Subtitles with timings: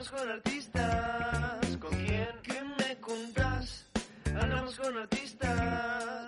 [0.00, 2.28] Andamos con artistas, ¿con quién?
[2.42, 3.86] ¿Qué me contás?
[4.34, 6.26] Andamos con artistas,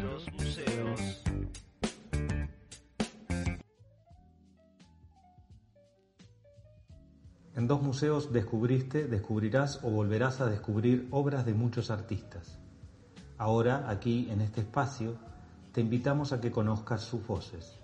[0.00, 1.22] dos museos.
[7.54, 12.58] En dos museos descubriste, descubrirás o volverás a descubrir obras de muchos artistas.
[13.38, 15.16] Ahora, aquí, en este espacio,
[15.70, 17.78] te invitamos a que conozcas sus voces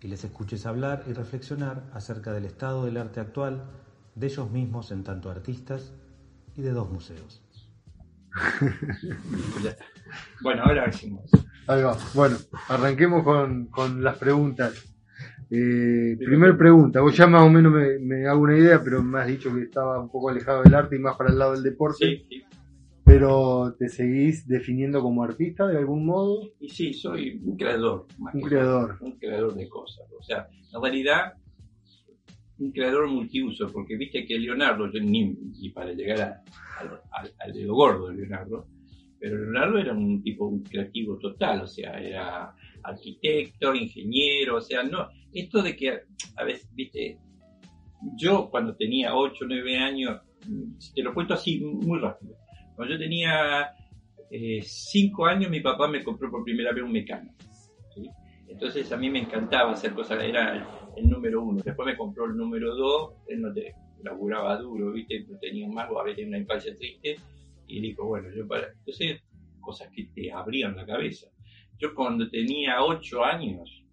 [0.00, 3.62] y les escuches hablar y reflexionar acerca del estado del arte actual,
[4.16, 5.94] de ellos mismos en tanto artistas
[6.56, 7.42] y de dos museos.
[10.40, 11.28] Bueno, ahora decimos.
[11.66, 11.96] Ahí va.
[12.14, 12.36] Bueno,
[12.68, 14.94] arranquemos con, con las preguntas.
[15.50, 19.18] Eh, primer pregunta, vos ya más o menos me, me hago una idea, pero me
[19.18, 21.64] has dicho que estaba un poco alejado del arte y más para el lado del
[21.64, 22.06] deporte.
[22.06, 22.44] Sí, sí.
[23.04, 26.40] Pero ¿te seguís definiendo como artista de algún modo?
[26.58, 28.06] Y sí, soy un creador.
[28.18, 28.96] más Un creador.
[29.00, 30.06] Un creador de cosas.
[30.18, 31.34] O sea, en realidad,
[32.58, 35.34] un creador multiuso, porque viste que Leonardo, ni
[35.74, 36.42] para llegar a-
[36.80, 38.66] al, al, al gordo de Leonardo,
[39.18, 44.82] pero Leonardo era un tipo un creativo total, o sea, era arquitecto, ingeniero, o sea,
[44.82, 46.00] no, esto de que
[46.36, 47.18] a veces, viste,
[48.16, 52.36] yo cuando tenía 8 o 9 años, mm, te lo cuento así muy rápido,
[52.74, 53.70] cuando yo tenía
[54.62, 57.30] 5 años mi papá me compró por primera vez un mecano.
[58.48, 60.66] Entonces a mí me encantaba hacer cosas, era
[60.96, 61.62] el, número uno.
[61.62, 65.24] Después me compró el número dos, él no te laburaba duro, ¿viste?
[65.28, 67.16] No tenía un mago, a veces una infancia triste.
[67.66, 68.72] Y dijo, bueno, yo para.
[68.72, 69.20] Entonces,
[69.60, 71.26] cosas que te abrían la cabeza.
[71.78, 73.84] Yo cuando tenía ocho años,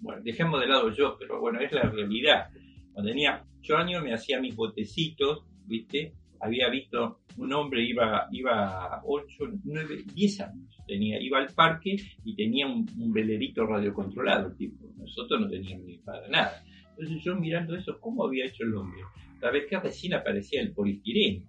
[0.00, 2.48] bueno, dejemos de lado yo, pero bueno, es la realidad.
[2.92, 6.12] Cuando tenía ocho años me hacía mis botecitos, ¿viste?
[6.44, 12.36] Había visto un hombre, iba, iba ocho, nueve, diez años, tenía, iba al parque y
[12.36, 14.86] tenía un, un velerito radiocontrolado, tipo.
[14.96, 16.62] Nosotros no teníamos ni para nada.
[16.90, 19.00] Entonces yo mirando eso, ¿cómo había hecho el hombre?
[19.40, 21.46] Sabes que recién aparecía el poliestireno.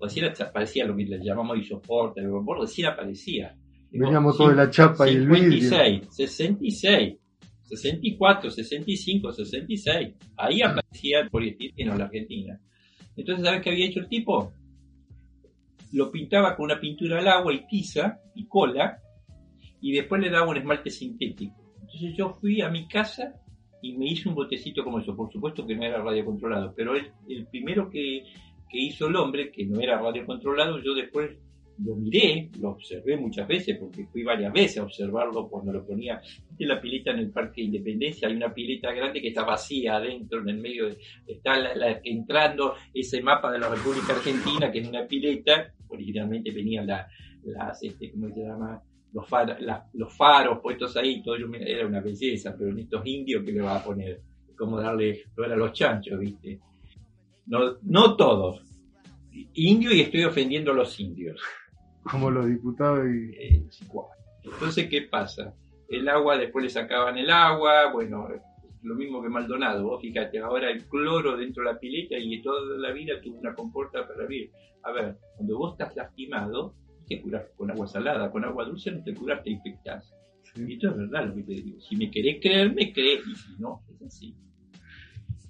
[0.00, 3.56] Recién aparecía lo que le llamamos isoporte, el vapor, recién aparecía.
[3.90, 5.60] Veníamos todo de la chapa y el vidrio.
[5.60, 7.14] 56, 66,
[7.62, 10.14] 64, 65, 66.
[10.36, 12.60] Ahí aparecía el poliestireno en la Argentina.
[13.16, 14.52] Entonces, ¿sabes qué había hecho el tipo?
[15.92, 18.98] Lo pintaba con una pintura al agua y tiza y cola,
[19.80, 21.54] y después le daba un esmalte sintético.
[21.80, 23.34] Entonces yo fui a mi casa
[23.82, 25.14] y me hice un botecito como eso.
[25.14, 28.24] Por supuesto que no era radiocontrolado, pero el, el primero que,
[28.68, 31.38] que hizo el hombre, que no era radiocontrolado, yo después
[31.78, 36.20] lo miré, lo observé muchas veces, porque fui varias veces a observarlo cuando lo ponía
[36.58, 38.28] en la pileta en el Parque Independencia.
[38.28, 41.54] Hay una pileta grande que está vacía adentro, en el medio, de- está
[42.04, 47.08] entrando ese mapa de la República Argentina, que en una pileta, originalmente venían la-
[47.44, 48.82] las, este, ¿cómo se llama?
[49.12, 53.76] Los, faros puestos ahí, todo era una belleza, pero en estos indios, ¿qué le va
[53.76, 54.20] a poner?
[54.56, 56.58] Como darle flor a los chanchos, ¿viste?
[57.46, 58.62] No, no todos.
[59.54, 61.40] Indio y estoy ofendiendo a los indios.
[62.10, 63.30] Como los diputados y...
[63.36, 63.64] Eh,
[64.42, 65.54] Entonces, ¿qué pasa?
[65.88, 68.28] El agua, después le sacaban el agua, bueno,
[68.82, 72.76] lo mismo que Maldonado, vos fíjate, ahora el cloro dentro de la pileta y toda
[72.76, 74.50] la vida tuvo una comporta para vivir.
[74.82, 76.74] A ver, cuando vos estás lastimado,
[77.08, 80.12] te curás con agua salada, con agua dulce no te curás, te infectás.
[80.56, 81.80] Y esto es verdad lo que te digo.
[81.80, 84.34] Si me querés creer, me crees, y si no, es así.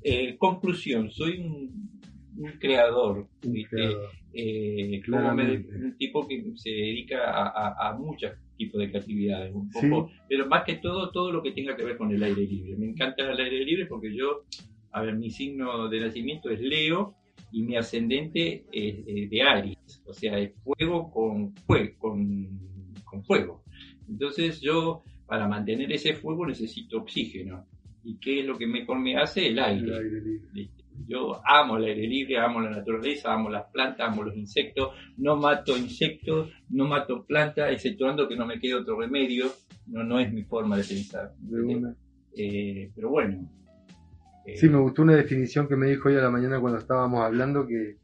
[0.03, 1.94] Eh, conclusión, soy un,
[2.37, 4.11] un creador, Un creador.
[4.33, 9.55] Eh, como me- un tipo que se dedica a, a- a muchos tipos de creatividades,
[9.55, 9.87] un Sí.
[9.89, 12.77] poco, pero más que todo, todo lo que tenga que ver con el aire libre.
[12.77, 14.45] Me encanta el aire libre porque yo,
[14.93, 17.15] a ver, mi signo de nacimiento es Leo
[17.53, 22.49] y mi ascendente es eh, de Aries, o sea, es fuego con, fue- con,
[23.05, 23.62] con fuego.
[24.09, 27.66] Entonces yo, para mantener ese fuego necesito oxígeno.
[28.06, 29.47] ¿Y qué es lo que mejor me hace?
[29.49, 29.87] El aire.
[29.87, 30.71] el aire libre.
[31.06, 34.91] Yo amo el aire libre, amo la naturaleza, amo las plantas, amo los insectos.
[35.19, 39.47] No mato insectos, no mato plantas, exceptuando que no me quede otro remedio.
[39.87, 41.33] No, no es mi forma de pensar.
[41.38, 41.95] De una.
[42.36, 43.48] Eh, pero bueno.
[44.47, 47.21] Eh, Sí, me gustó una definición que me dijo hoy a la mañana cuando estábamos
[47.21, 47.97] hablando que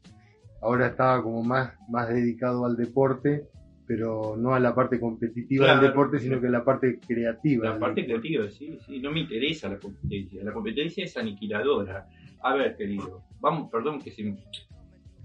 [0.61, 3.47] ahora estaba como más, más dedicado al deporte,
[3.87, 5.81] pero no a la parte competitiva Claro.
[5.81, 7.65] del deporte, sino que a la parte creativa.
[7.65, 8.29] La parte deporte.
[8.29, 10.43] creativa, sí, sí, no me interesa la competencia.
[10.43, 12.07] La competencia es aniquiladora.
[12.43, 14.35] A ver, querido, vamos, perdón que se...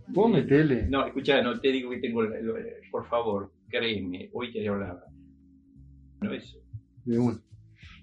[0.09, 0.87] Vos metele.
[0.89, 2.23] No, escucha, no te digo que tengo...
[2.91, 5.05] Por favor, créeme, hoy te hablaba.
[6.21, 6.59] No, eso.
[7.05, 7.39] De una.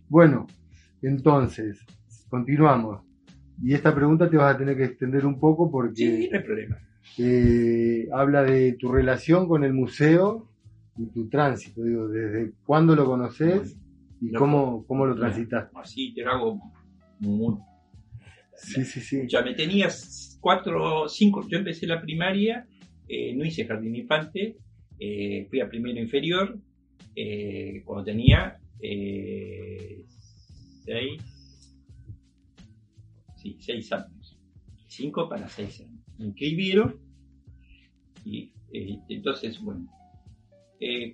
[0.09, 0.47] Bueno,
[1.01, 1.79] entonces,
[2.29, 3.01] continuamos.
[3.61, 6.43] Y esta pregunta te vas a tener que extender un poco porque Sí, no hay
[6.43, 6.77] problema.
[7.19, 10.47] eh, habla de tu relación con el museo
[10.97, 11.83] y tu tránsito.
[11.83, 13.77] Digo, desde cuándo lo conoces
[14.21, 15.69] y No, cómo, cómo lo transitas.
[15.75, 16.61] Así te lo hago
[17.19, 17.55] muy...
[18.63, 19.21] Sí, sí, sí.
[19.27, 19.89] Ya me tenía
[20.39, 22.65] cuatro, cinco, yo empecé la primaria,
[23.07, 24.57] eh, no hice jardín infante,
[24.99, 26.57] eh, fui a primero inferior,
[27.15, 28.57] eh, cuando tenía
[30.85, 31.21] seis,
[33.37, 34.37] sí, seis años,
[34.87, 36.01] cinco para seis años.
[36.17, 36.99] Me inscribieron
[38.25, 38.51] y
[39.09, 39.87] entonces, bueno,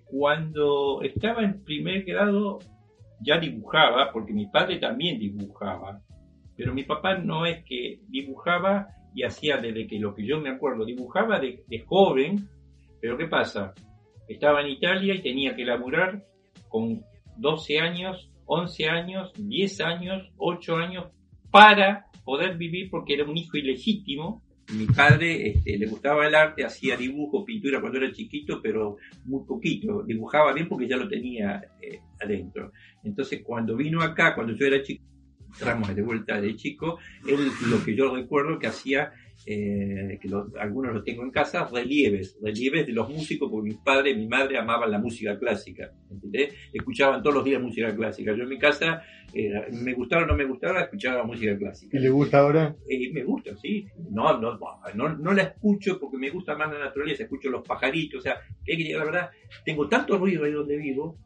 [0.06, 2.60] cuando estaba en primer grado
[3.22, 6.02] ya dibujaba, porque mi padre también dibujaba,
[6.60, 10.50] pero mi papá no es que dibujaba y hacía desde que lo que yo me
[10.50, 12.50] acuerdo, dibujaba de, joven,
[13.00, 13.74] pero ¿qué pasa?
[14.28, 16.26] Estaba en Italia y tenía que laburar
[16.68, 17.02] con
[17.38, 21.06] 12 años, 11 años, 10 años, 8 años
[21.50, 24.44] para poder vivir porque era un hijo ilegítimo.
[24.78, 29.46] Mi padre este, le gustaba el arte, hacía dibujo, pintura cuando era chiquito, pero muy
[29.46, 30.04] poquito.
[30.04, 32.74] Dibujaba bien porque ya lo tenía eh, adentro.
[33.02, 35.09] Entonces, cuando vino acá, cuando yo era chico,
[35.54, 36.98] entramos de vuelta de chico,
[37.28, 39.12] él lo que yo recuerdo que hacía,
[39.46, 43.76] eh, que lo- algunos los tengo en casa, relieves, relieves de los músicos, porque mi
[43.76, 46.54] padre y mi madre amaban la música clásica, ¿entendés?
[46.74, 48.36] Escuchaban todos los días música clásica.
[48.36, 49.02] Yo en mi casa,
[49.34, 51.98] eh, me gustara o no me gustara, escuchaba música clásica.
[51.98, 52.76] ¿Y le gusta ahora?
[52.88, 53.86] Eh, me gusta, sí.
[54.12, 54.60] No, no,
[54.94, 58.36] no, no la escucho porque me gusta más la naturaleza, escucho los pajaritos, o sea,
[58.66, 59.30] que hay que llegar, la verdad,
[59.66, 61.18] tengo tanto ruido ahí donde vivo,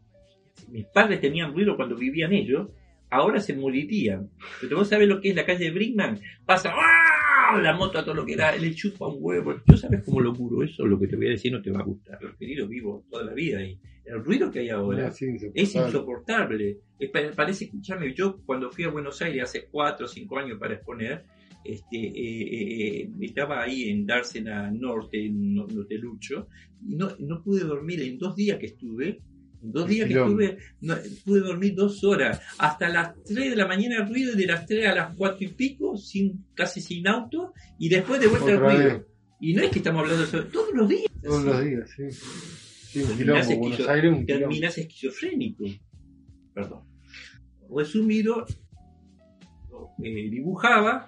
[0.70, 2.70] mis padres tenían ruido cuando vivían ellos,
[3.14, 4.30] ahora se morirían.
[4.62, 7.60] Pero vos sabés lo que es la calle de Brickman, pasa ¡ah!
[7.62, 9.56] la moto a todo lo que da, le chupa un huevo.
[9.68, 11.80] Yo sabes cómo lo curo eso, lo que te voy a decir no te va
[11.82, 12.18] a gustar.
[12.22, 15.44] Los queridos vivo toda la vida y el ruido que hay ahora Ah, sí, es
[15.76, 15.88] insoportable.
[15.88, 16.78] insoportable.
[17.00, 20.58] Es pa- parece, escuchame, yo cuando fui a Buenos Aires hace cuatro o cinco años
[20.60, 21.24] para exponer,
[21.64, 26.48] este, eh, eh, estaba ahí en Dársena Norte, en No- Notelucho,
[26.86, 29.20] y no, no pude dormir en dos días que estuve.
[29.66, 30.96] Dos días que estuve, no,
[31.26, 34.88] pude dormir dos horas, hasta las 3 de la mañana ruido y de las 3
[34.88, 38.70] a las cuatro y pico, sin, casi sin auto, y después de vuelta el Otra
[38.76, 38.90] ruido.
[39.00, 39.06] vez.
[39.40, 41.12] Y no es que estamos hablando de eso, todos los días.
[41.22, 42.04] Todos los días, sí.
[42.12, 43.62] Sí, un Terminás quilombo.
[43.62, 44.48] Buenos esquizo- Aires, un quilombo.
[44.50, 45.64] terminas esquizofrénico.
[46.54, 46.82] Perdón.
[47.76, 48.46] Resumido,
[50.04, 51.08] eh, dibujaba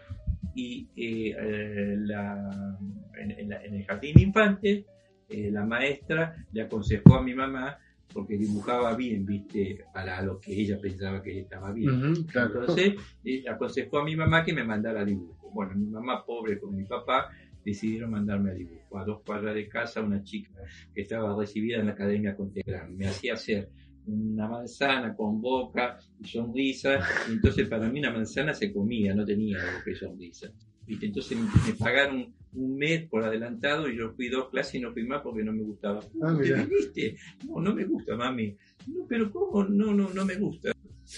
[0.56, 2.78] y eh, eh, la-
[3.22, 4.86] en, en la- en el jardín de infantes
[5.30, 7.78] eh, la maestra le aconsejó a mi mamá
[8.16, 12.14] porque dibujaba bien, viste, para lo que ella pensaba que estaba bien.
[12.14, 12.62] Ujú, claro.
[12.62, 12.94] Entonces,
[13.26, 15.52] eh, aconsejó a mi mamá que me mandara a dibujo.
[15.54, 17.30] Bueno, mi mamá, pobre con mi papá,
[17.66, 18.98] decidieron mandarme a dibujo.
[18.98, 20.50] A dos cuadras de casa, una chica
[20.94, 22.96] que estaba recibida en la Academia Contemporánea.
[22.96, 23.70] Me hacía hacer
[24.06, 27.00] una manzana con boca y sonrisa.
[27.28, 30.54] Y entonces, para mí, una manzana se comía, no tenía boca y sonrisa.
[30.88, 31.08] ¿Viste?
[31.08, 35.06] Entonces, me pagaron un mes por adelantado y yo fui dos clases y no fui
[35.06, 36.00] más porque no me gustaba.
[36.22, 37.18] Ah, ¿Te viniste?
[37.48, 38.56] No, no me gusta, mami.
[38.88, 39.64] No, pero ¿cómo?
[39.64, 40.72] No, no, no me gusta.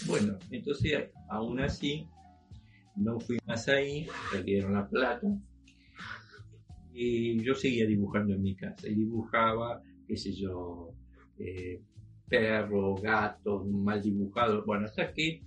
[0.05, 2.05] Bueno, entonces aún así
[2.95, 5.27] no fui más ahí, perdieron la plata
[6.93, 10.91] y yo seguía dibujando en mi casa y dibujaba, qué sé yo,
[11.37, 11.79] eh,
[12.27, 15.43] perros, gatos, mal dibujados, bueno, hasta que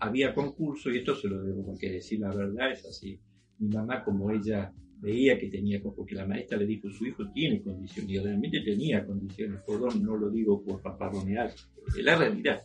[0.00, 3.20] había concurso y esto se lo debo que decir la verdad, es así.
[3.58, 4.72] Mi mamá como ella
[5.04, 9.04] veía que tenía, porque la maestra le dijo, su hijo tiene condiciones, y realmente tenía
[9.04, 12.62] condiciones, perdón, no lo digo por paparronear, es la realidad.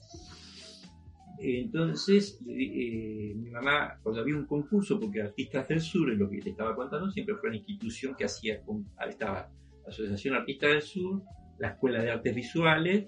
[1.41, 6.39] Entonces, eh, mi mamá, cuando había un concurso, porque Artistas del Sur, es lo que
[6.39, 9.49] te estaba contando, siempre fue una institución que hacía, con- estaba
[9.83, 11.21] la Asociación Artistas del Sur,
[11.59, 13.07] la Escuela de Artes Visuales,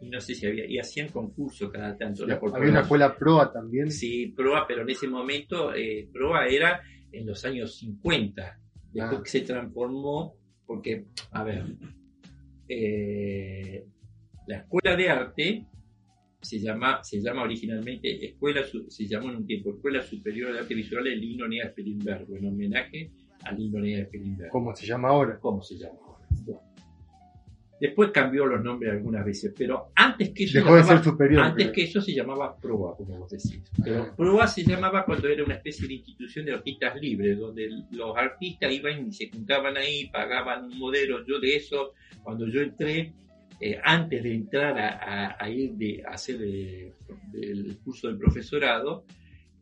[0.00, 2.22] y no sé si había, y hacían concursos cada tanto.
[2.24, 3.90] Había una escuela proa también.
[3.90, 6.80] Sí, Proa, pero en ese momento eh, Proa era
[7.12, 8.60] en los años 50.
[8.92, 9.22] Después Ah.
[9.22, 10.34] que se transformó,
[10.66, 11.64] porque, a ver,
[12.68, 13.86] eh,
[14.46, 15.66] la escuela de arte
[16.40, 20.74] se llama, se llama originalmente escuela, se llamó en un tiempo Escuela Superior de Arte
[20.74, 23.10] Visual de Lino Nea Spilimbergo, en homenaje
[23.44, 24.52] a Lino Nea Spilimbergo.
[24.52, 25.38] ¿Cómo se llama ahora?
[25.40, 26.26] ¿Cómo se llama ahora?
[26.44, 26.60] Bueno.
[27.80, 31.42] Después cambió los nombres algunas veces, pero antes que eso Dejó de llamaba- ser superior.
[31.42, 31.72] antes creo.
[31.74, 33.62] que eso se llamaba PROA, como vos decís.
[33.84, 38.16] Pero PROA se llamaba cuando era una especie de institución de artistas libres, donde los
[38.16, 41.24] artistas iban y se juntaban ahí, pagaban un modelo.
[41.26, 41.92] Yo de eso,
[42.24, 43.12] cuando yo entré,
[43.60, 44.88] eh, antes de entrar a,
[45.30, 46.92] a- a ir de, a hacer eh,
[47.40, 49.04] el curso del profesorado,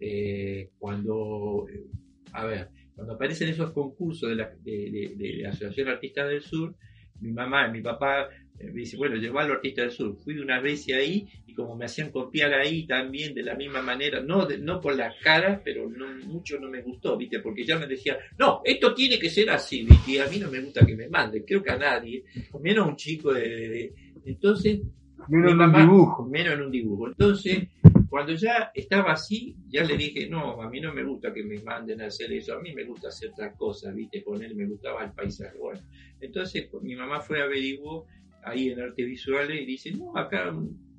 [0.01, 1.85] eh, cuando, eh,
[2.33, 6.43] a ver, cuando aparecen esos concursos de la, de, de- de la Asociación Artistas del
[6.43, 6.75] Sur,
[7.21, 10.17] mi mamá y mi papá eh, me dice, bueno, llevalo a Artistas del Sur.
[10.25, 14.21] Fui una vez ahí y como me hacían copiar ahí también de la misma manera,
[14.21, 17.41] no, de- no por la cara, pero no, mucho no me gustó, ¿viste?
[17.41, 20.13] Porque ya me decía, no, esto tiene que ser así, ¿viste?
[20.13, 22.25] Y a mí no me gusta que me manden, creo que a nadie,
[22.61, 23.41] menos a un chico de...
[23.49, 23.93] de- de-
[24.27, 24.81] Entonces,
[25.29, 26.25] Menos en un dibujo.
[26.27, 27.09] menos en un dibujo.
[27.09, 27.69] Entonces,
[28.09, 31.59] Cuando ya estaba así, ya le dije, no, a mí no me gusta que me
[31.63, 34.67] manden a hacer eso, a mí me gusta hacer otra cosa, viste, con él me
[34.67, 35.59] gustaba el paisaje.
[35.59, 35.81] Bueno,
[36.21, 38.07] entonces pues, mi mamá fue, averiguó
[38.45, 40.53] ahí en arte visuales y dice, no, acá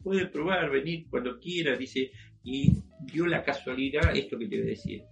[0.04, 2.12] puede probar, venir cuando quiera, dice,
[2.44, 2.72] y
[3.12, 5.04] dio la casualidad, esto que te voy a decir.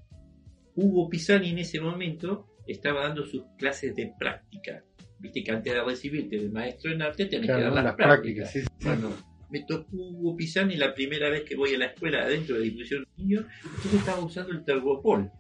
[0.76, 4.84] Hugo Pisani en ese momento estaba dando sus clases de práctica.
[5.20, 7.96] Viste que antes de recibirte de maestro en arte tenés Claro, que dar las, las
[7.96, 8.52] prácticas.
[8.52, 8.86] prácticas, sí, sí.
[8.86, 9.16] Bueno,
[9.56, 13.24] me tocó Pisani la primera vez que voy a la escuela adentro de difusión de
[13.24, 15.32] niños, entonces estaba usando el Tergopol.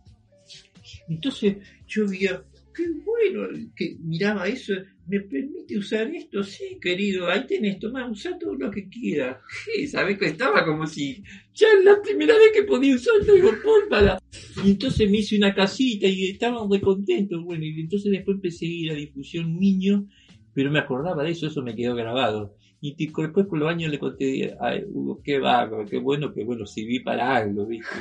[1.09, 2.41] Entonces yo veía,
[2.73, 4.73] qué bueno, que miraba eso,
[5.07, 6.43] ¿me permite usar esto?
[6.43, 9.37] Sí, querido, ahí tenés, toma, usa todo lo que quieras.
[9.65, 9.85] ¿Qué?
[9.85, 11.21] ¿Sabés que estaba como si
[11.53, 14.17] ya es la primera vez que podía usar el Tergopol para...
[14.63, 18.65] Y entonces me hice una casita y estaban muy contentos, bueno, y entonces después empecé
[18.65, 20.07] a ir a difusión niño,
[20.53, 22.55] pero me acordaba de eso, eso me quedó grabado.
[22.87, 26.43] Y te- después con los años le conté a Hugo, qué bárbaro, qué bueno, que
[26.43, 27.95] bueno, sirví para algo, ¿viste?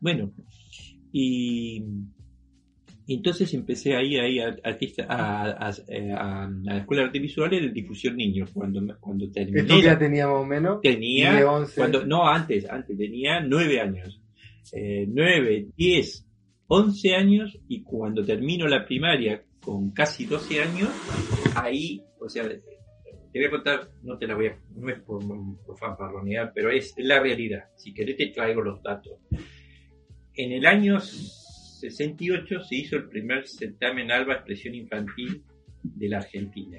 [0.00, 0.32] Bueno,
[1.12, 1.82] y,
[3.06, 7.18] y entonces empecé ahí, ahí a, artista- a, a- a- a la Escuela de Arte
[7.20, 9.60] Visual de difusión niños, cuando, me- cuando terminé.
[9.60, 10.80] Esto ya tenía más o menos.
[10.82, 11.74] tenía, 10, 11.
[11.80, 14.20] cuando, no antes, antes tenía nueve años,
[14.72, 16.26] eh, nueve, diez,
[16.66, 20.90] once años y cuando termino la primaria con casi 12 años,
[21.54, 22.44] ahí, o sea,
[23.32, 25.22] te voy a contar, no te la voy a, no es por,
[25.64, 27.64] por fanfarronear, pero es la realidad.
[27.76, 29.18] Si querés te traigo los datos.
[30.34, 35.42] En el año 68 se hizo el primer certamen ALBA Expresión Infantil
[35.82, 36.78] de la Argentina.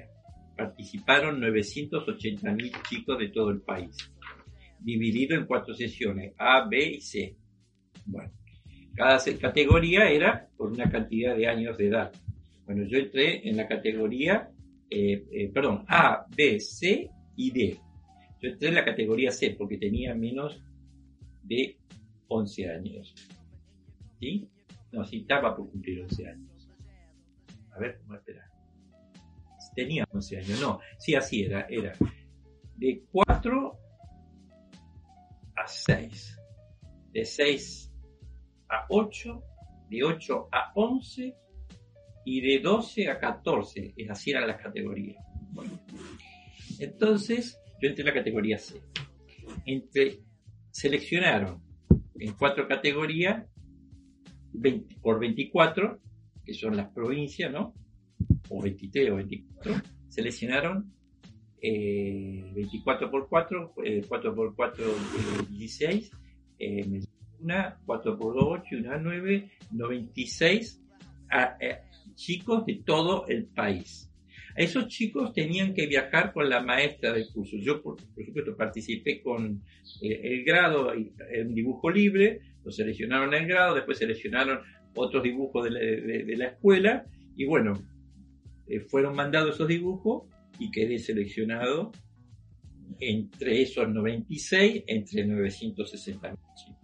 [0.55, 3.95] Participaron 980.000 chicos de todo el país,
[4.79, 7.35] dividido en cuatro sesiones, A, B y C.
[8.05, 8.31] Bueno,
[8.95, 12.11] cada categoría era por una cantidad de años de edad.
[12.65, 14.49] Bueno, yo entré en la categoría,
[14.89, 17.79] eh, eh, perdón, A, B, C y D.
[18.41, 20.61] Yo entré en la categoría C porque tenía menos
[21.43, 21.77] de
[22.27, 23.13] 11 años.
[24.19, 24.49] ¿Sí?
[24.91, 26.69] No, sí, estaba por cumplir 11 años.
[27.71, 28.49] A ver, ¿cómo espera?
[29.75, 31.93] Tenía 11 años, no, sí, así era, era
[32.79, 33.79] de 4
[35.55, 36.39] a 6,
[37.11, 37.93] de 6
[38.69, 39.43] a 8,
[39.89, 41.35] de 8 a 11
[42.37, 45.17] y de 12 a 14, es así eran las categorías.
[45.51, 45.79] Bueno,
[46.79, 48.79] entonces, yo entré en la categoría C.
[49.65, 50.19] Entre,
[50.71, 51.61] seleccionaron
[52.19, 53.45] en cuatro categorías
[54.53, 55.99] 20 por 24,
[56.45, 57.73] que son las provincias, ¿no?
[58.49, 59.73] O 23 o 24,
[60.09, 60.93] seleccionaron
[61.61, 66.11] eh, 24 por 4, eh, 4 por 4, eh, 16,
[66.59, 67.01] eh,
[67.39, 70.81] una 4 por 2, 8 y una 9, 96
[71.31, 71.79] a- eh,
[72.25, 74.05] chicos de todo el país.
[74.55, 77.55] Esos chicos tenían que viajar con la maestra del curso.
[77.57, 79.61] Yo, por, por supuesto, participé con
[80.01, 84.59] eh, el grado en dibujo libre, lo seleccionaron el grado, después seleccionaron
[84.95, 87.05] otros dibujos de la, de- de la escuela
[87.37, 87.73] y bueno,
[88.67, 90.23] eh, fueron mandados esos dibujos
[90.59, 91.91] y quedé seleccionado
[92.99, 96.75] entre esos 96, entre 960 chicos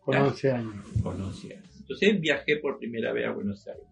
[0.00, 0.28] Con Claro.
[0.30, 0.74] 11 años.
[1.02, 1.76] con 11 años.
[1.80, 3.86] Entonces viajé por primera vez a Buenos Aires.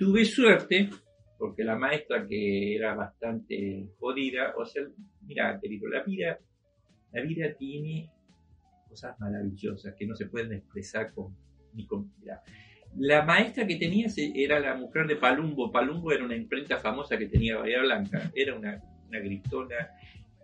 [0.00, 0.88] Tuve suerte
[1.36, 4.82] porque la maestra que era bastante jodida, o sea,
[5.26, 6.38] mira, te digo, la vida,
[7.12, 8.10] la vida tiene
[8.88, 11.36] cosas maravillosas que no se pueden expresar con
[11.74, 12.40] ni con mirá.
[12.96, 15.70] La maestra que tenía era la mujer de Palumbo.
[15.70, 18.32] Palumbo era una imprenta famosa que tenía Bahía Blanca.
[18.34, 19.90] Era una, una gritona.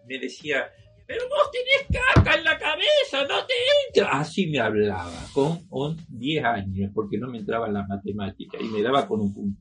[0.06, 0.66] Me decía,
[1.06, 3.54] pero vos tenés caca en la cabeza, no te
[3.86, 4.18] entra.
[4.18, 8.64] Así me hablaba, con, con 10 años, porque no me entraba en las matemáticas y
[8.64, 9.60] me daba con un punto.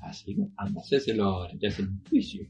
[0.00, 2.46] Así, anda, hacéselo ahora, te hacen un juicio.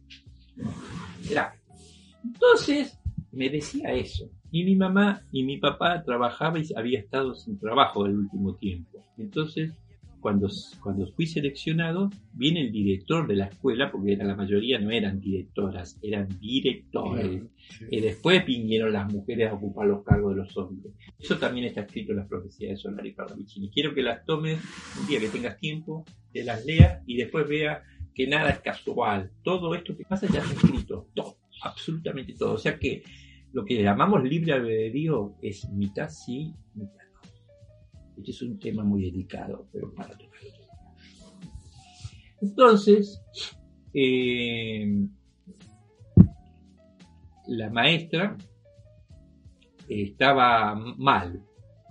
[2.25, 2.99] Entonces,
[3.33, 4.31] me decía eso.
[4.51, 9.05] Y mi mamá y mi papá trabajaba y había estado sin trabajo el último tiempo.
[9.19, 9.73] Entonces,
[10.27, 10.49] cuando,
[10.83, 15.21] cuando fui seleccionado, viene el director de la escuela, porque era, la mayoría no eran
[15.21, 17.45] directoras, eran directores.
[17.89, 20.93] Y después vinieron las mujeres a ocupar los cargos de los hombres.
[21.17, 23.71] Eso también está escrito en las profecías de Solari Parravicini.
[23.71, 24.59] Quiero que las tomes
[25.01, 29.31] un día que tengas tiempo, te las leas y después veas que nada es casual.
[29.45, 31.07] Todo esto que pasa ya está escrito.
[31.15, 32.55] Todo, absolutamente todo.
[32.55, 33.05] O sea que
[33.53, 37.06] lo que llamamos libre albedrío es mitad sí, mitad.
[38.17, 40.51] Este es un tema muy delicado, pero para tocarlo.
[42.41, 43.23] Entonces,
[43.93, 45.07] eh,
[47.49, 48.37] la maestra
[49.89, 51.43] estaba mal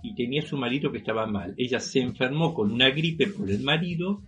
[0.02, 1.54] y tenía su marido que estaba mal.
[1.56, 4.22] Ella se enfermó con una gripe por el marido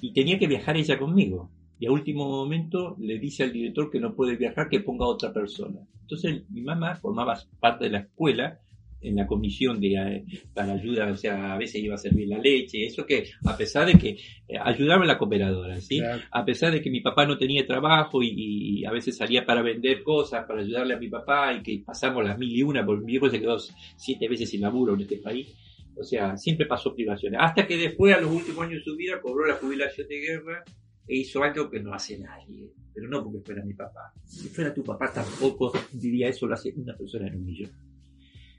[0.00, 1.50] y tenía que viajar ella conmigo.
[1.78, 5.08] y a último momento le dice al director que no puede viajar, que ponga a
[5.08, 5.80] otra persona.
[6.00, 8.60] Entonces mi mamá formaba parte de la escuela
[9.00, 10.24] en la comisión de eh,
[10.54, 13.86] para ayuda, o sea, a veces iba a servir la leche, eso que a pesar
[13.86, 14.16] de que
[14.48, 15.98] eh, ayudaba en la cooperadora, ¿sí?
[15.98, 16.22] Claro.
[16.30, 19.62] A pesar de que mi papá no tenía trabajo y, y a veces salía para
[19.62, 23.04] vender cosas, para ayudarle a mi papá y que pasamos las mil y una, porque
[23.04, 25.54] mi viejo se quedó siete veces sin laburo en este país.
[25.98, 27.40] O sea, siempre pasó privaciones.
[27.42, 30.64] Hasta que después, a los últimos años de su vida, cobró la jubilación de guerra
[31.08, 32.70] e hizo algo que no hace nadie.
[32.92, 34.12] Pero no porque fuera mi papá.
[34.24, 37.70] Si fuera tu papá tampoco diría eso, lo hace una persona en un millón.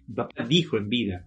[0.07, 1.25] Mi dijo en vida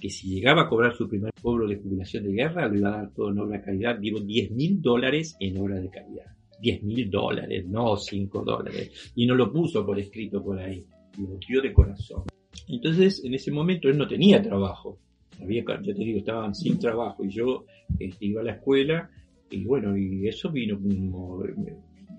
[0.00, 2.96] que si llegaba a cobrar su primer cobro de jubilación de guerra, lo iba a
[2.98, 3.98] dar todo en obra de calidad.
[3.98, 6.26] Digo, 10 mil dólares en obra de calidad.
[6.60, 9.12] 10 mil dólares, no 5 dólares.
[9.14, 10.84] Y no lo puso por escrito por ahí.
[11.18, 12.24] Lo dio de corazón.
[12.68, 14.98] Entonces, en ese momento él no tenía trabajo.
[15.40, 17.24] Había, yo te digo, estaban sin trabajo.
[17.24, 17.64] Y yo
[17.98, 19.10] este, iba a la escuela
[19.50, 21.76] y bueno, y eso vino como eh,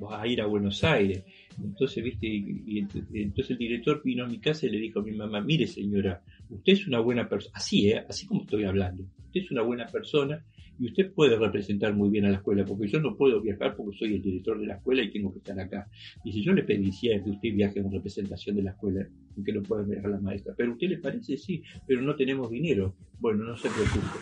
[0.09, 1.23] a ir a Buenos Aires.
[1.63, 4.99] Entonces, viste, y, y ent- entonces el director vino a mi casa y le dijo
[4.99, 8.03] a mi mamá, mire señora, usted es una buena persona, así, ¿eh?
[8.07, 10.43] así como estoy hablando, usted es una buena persona
[10.79, 13.97] y usted puede representar muy bien a la escuela, porque yo no puedo viajar porque
[13.97, 15.87] soy el director de la escuela y tengo que estar acá.
[16.23, 19.07] Y si yo le pediría que usted viaje en representación de la escuela,
[19.45, 22.49] que lo pueda dejar la maestra, pero a usted le parece, sí, pero no tenemos
[22.49, 22.95] dinero.
[23.19, 24.17] Bueno, no se preocupe.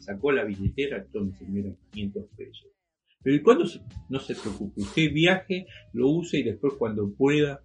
[0.00, 2.66] Sacó la billetera, tome señora, 500 pesos.
[3.22, 3.64] Pero ¿y cuándo
[4.08, 4.82] no se preocupe?
[4.82, 7.62] Usted viaje, lo use y después cuando pueda.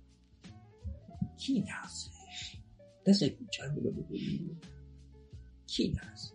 [1.44, 2.12] ¿Quién hace?
[3.00, 4.54] ¿Estás escuchando lo que te digo?
[5.74, 6.34] ¿Quién hace?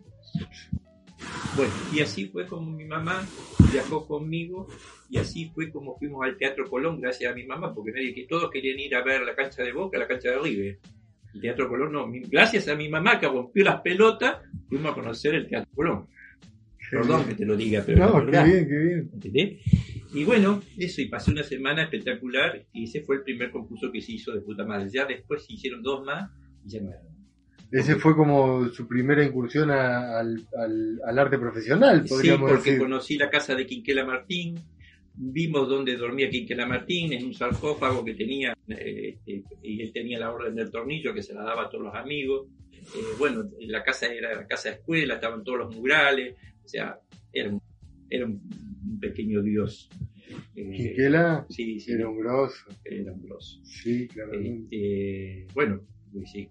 [1.55, 3.25] Bueno, y así fue como mi mamá
[3.71, 4.67] viajó conmigo
[5.09, 8.25] y así fue como fuimos al Teatro Colón gracias a mi mamá, porque nadie que
[8.25, 10.79] todos querían ir a ver la cancha de Boca, la cancha de River.
[11.33, 14.37] El Teatro Colón no, gracias a mi mamá que rompió las pelotas,
[14.67, 16.07] fuimos a conocer el Teatro Colón.
[17.01, 19.09] Perdón que te lo diga, pero No, qué bien, qué bien.
[19.13, 19.61] ¿Entendés?
[20.13, 24.01] Y bueno, eso, y pasé una semana espectacular, y ese fue el primer concurso que
[24.01, 24.89] se hizo de puta madre.
[24.93, 26.29] Ya después se hicieron dos más,
[26.65, 27.01] y ya no eran.
[27.71, 32.71] Ese fue como su primera incursión a- al, al- al arte profesional, Sí, podríamos porque
[32.71, 32.79] decir.
[32.79, 34.55] conocí la casa de Quinquela Martín,
[35.15, 40.19] vimos dónde dormía Quinquela Martín, en un sarcófago que tenía, eh, este, y él tenía
[40.19, 42.47] la orden del tornillo que se la daba a todos los amigos.
[42.71, 46.99] Eh, bueno, la casa era la casa de escuela, estaban todos los murales, o sea,
[47.31, 47.61] era un,
[48.09, 48.41] era un,
[48.99, 49.89] pequeño dios.
[50.55, 52.65] Eh, Quinquela sí, sí, era un grosso.
[52.85, 53.59] era un grosso.
[53.63, 54.75] Sí, claramente.
[54.75, 55.81] Este, bueno,
[56.13, 56.49] pues, si,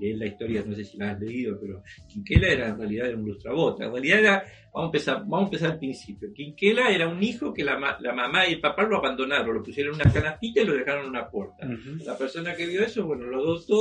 [0.00, 3.16] lees la historia, no sé si la has leído, pero Quinquela era en realidad era
[3.16, 3.84] un lustrabota.
[3.84, 6.32] En realidad era, vamos a empezar, vamos a empezar al principio.
[6.32, 9.94] Quinquela era un hijo que la, la mamá y el papá lo abandonaron, lo pusieron
[9.94, 11.68] en una canastita y lo dejaron en una puerta.
[12.04, 13.80] La persona que vio eso, bueno, lo adoptó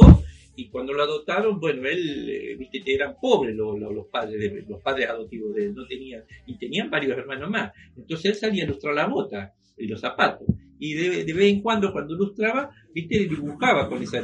[0.62, 5.56] y cuando lo adoptaron, bueno, él, eh, viste, eran pobres los, padres los padres adoptivos
[5.56, 7.74] de él, no tenían, y tenían varios hermanos más.
[7.98, 10.48] Entonces él salía a lustrar la bota y los zapatos.
[10.78, 14.24] Y de, de vez en cuando, cuando lustraba, viste, dibujaba con esa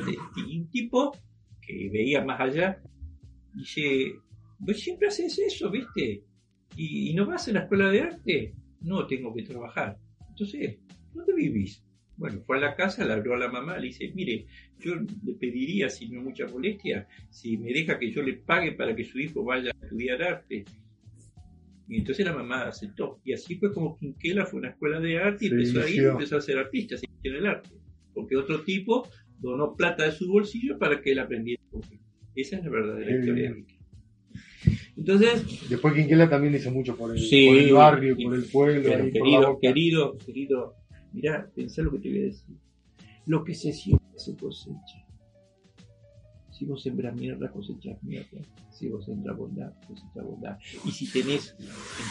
[0.72, 1.18] tipo
[1.60, 2.84] que veía más allá,
[3.56, 4.14] dice,
[4.60, 6.24] vos siempre haces eso, viste,
[6.76, 9.98] y, y no vas a la escuela de arte, no tengo que trabajar.
[10.30, 10.78] Entonces,
[11.16, 11.84] ¿dónde vivís?
[12.18, 14.48] Bueno, fue a la casa, le habló a la mamá, le dice, mire,
[14.80, 18.96] yo le pediría, si no mucha molestia, si me deja que yo le pague para
[18.96, 20.66] que su hijo vaya a estudiar arte.
[21.88, 23.22] Y entonces la mamá aceptó.
[23.24, 25.88] Y así fue como Quinquela fue a una escuela de arte y empezó a ir
[25.88, 26.12] y inició.
[26.12, 27.70] empezó a ser artista, se en el arte.
[28.14, 29.08] Porque otro tipo
[29.40, 31.62] donó plata de su bolsillo para que él aprendiera.
[32.36, 33.66] Esa es la verdadera Qué historia bien.
[34.98, 38.90] Entonces, Después Quinquela también hizo mucho por el, Sí, por el barrio, por el pueblo.
[39.12, 40.76] Querido, querido, querido,
[41.14, 42.56] mirá, pensá lo que te voy a decir.
[43.26, 45.04] Lo que se siembra se cosecha.
[46.52, 48.40] Si vos sembras mierda, cosechas mierda.
[48.72, 50.58] Si vos sembras bondad, cosechas bondad.
[50.86, 51.66] Y si tenés en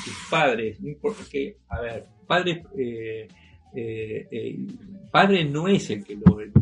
[0.05, 3.27] tus padres, no importa que, a ver, padre, eh,
[3.75, 4.67] eh, eh,
[5.11, 6.53] padre no es el que lo el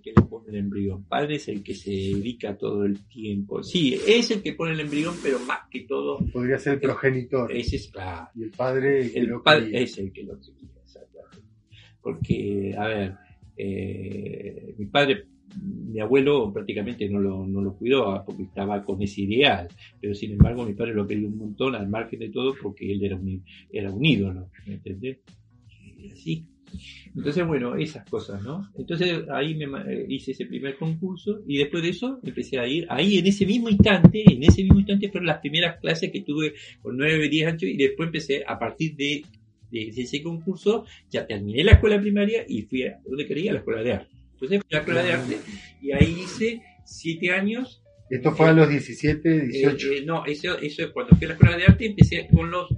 [0.00, 3.62] que le pone el embrión, padre es el que se dedica todo el tiempo.
[3.62, 7.52] Sí, es el que pone el embrión, pero más que todo, Podría ser el progenitor.
[7.52, 8.28] ese es claro.
[8.34, 9.80] y el padre el que El lo padre cría.
[9.80, 10.63] es el que lo cría.
[12.04, 13.14] Porque, a ver,
[13.56, 15.24] eh, mi padre,
[15.60, 19.68] mi abuelo prácticamente no lo, no lo cuidó ah, porque estaba con ese ideal,
[20.00, 23.04] pero sin embargo mi padre lo quería un montón al margen de todo porque él
[23.04, 25.18] era un, era un ídolo, ¿me entendés?
[26.12, 26.44] Así.
[27.14, 28.68] Entonces, bueno, esas cosas, ¿no?
[28.76, 32.86] Entonces ahí me eh, hice ese primer concurso y después de eso empecé a ir,
[32.90, 36.54] ahí en ese mismo instante, en ese mismo instante fueron las primeras clases que tuve
[36.82, 39.22] con 9, 10 años y después empecé a partir de,
[39.74, 43.82] ese concurso, ya terminé la escuela primaria y fui a donde quería, a la escuela
[43.82, 44.14] de arte.
[44.32, 45.38] Entonces fui a la escuela de arte
[45.80, 47.82] y ahí hice 7 años.
[48.10, 49.92] Esto fue a los 17, eh, 18.
[49.92, 52.68] eh, no, eso, eso es cuando fui a la escuela de arte empecé con los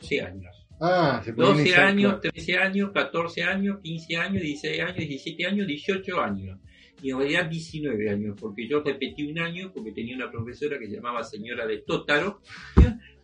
[0.00, 0.66] 12 años.
[0.80, 2.32] Ah, se puede 12 iniciar, años, claro.
[2.34, 6.58] 13 años, 14 años, 15 años, 16 años, 17 años, 18 años.
[7.02, 10.86] Y en realidad 19 años, porque yo repetí un año porque tenía una profesora que
[10.88, 12.40] se llamaba señora de Tótaro.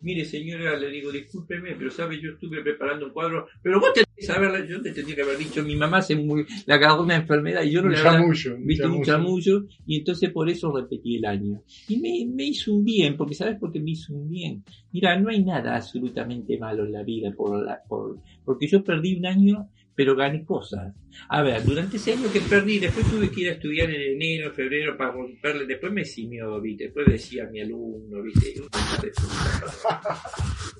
[0.02, 4.08] Mire señora, le digo, discúlpeme, pero sabe, yo estuve preparando un cuadro, pero vos tenés
[4.16, 7.14] que saber, yo te tendría que haber dicho, mi mamá se muy, le agarró una
[7.14, 8.56] enfermedad y yo no Un le hablaba- chamullo.
[8.56, 13.16] un chamullo y entonces por eso repetí el año y me, me hizo un bien
[13.16, 16.92] porque sabes por qué me hizo un bien mira no hay nada absolutamente malo en
[16.92, 20.94] la vida por la, por, porque yo perdí un año pero gané cosas
[21.28, 24.52] a ver durante ese año que perdí después tuve que ir a estudiar en enero
[24.52, 28.60] febrero para romperle después me simió viste después decía a mi alumno viste
[29.02, 29.08] de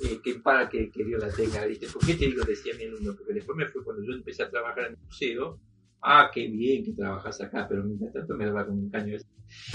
[0.08, 2.84] eh, que para que, que Dios la tenga viste ¿por qué te digo decía mi
[2.84, 3.14] alumno?
[3.16, 5.60] porque después me fue cuando yo empecé a trabajar en el museo
[6.02, 9.16] ah, qué bien que trabajas acá, pero mientras tanto me daba con un caño.
[9.16, 9.26] ese.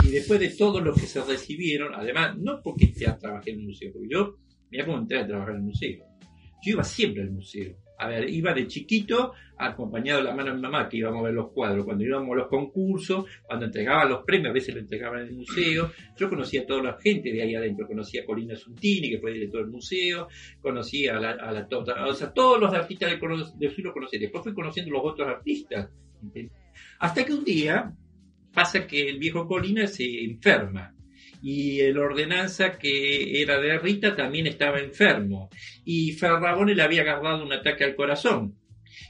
[0.03, 3.67] Y después de todos los que se recibieron, además, no porque ya trabajé en el
[3.67, 4.37] museo, porque yo,
[4.69, 6.05] mira cómo entré a trabajar en el museo.
[6.63, 7.75] Yo iba siempre al museo.
[7.99, 11.23] A ver, iba de chiquito, acompañado de la mano de mi mamá, que íbamos a
[11.25, 14.81] ver los cuadros, cuando íbamos a los concursos, cuando entregaban los premios, a veces lo
[14.81, 15.91] entregaban en el museo.
[16.15, 19.33] Yo conocía a toda la gente de ahí adentro, conocía a Colina Suntini, que fue
[19.33, 20.27] director del museo,
[20.61, 21.67] conocía a la, a
[22.07, 24.19] o sea, todos los artistas del, sur lo conocí.
[24.19, 25.89] Después fui conociendo los otros artistas.
[26.99, 27.93] Hasta que un día
[28.53, 30.96] pasa que el viejo Colina se enferma
[31.41, 35.49] y el ordenanza que era de Rita también estaba enfermo
[35.85, 38.55] y Ferrabone le había agarrado un ataque al corazón.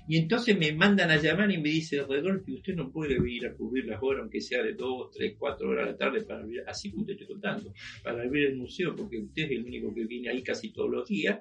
[0.07, 3.53] Y entonces me mandan a llamar y me dice, Rodolfo, usted no puede ir a
[3.53, 6.63] cubrir las horas, aunque sea de dos, tres, cuatro horas a la tarde, para ver,
[6.67, 10.05] así como te estoy contando, para ver el museo, porque usted es el único que
[10.05, 11.39] viene ahí casi todos los días.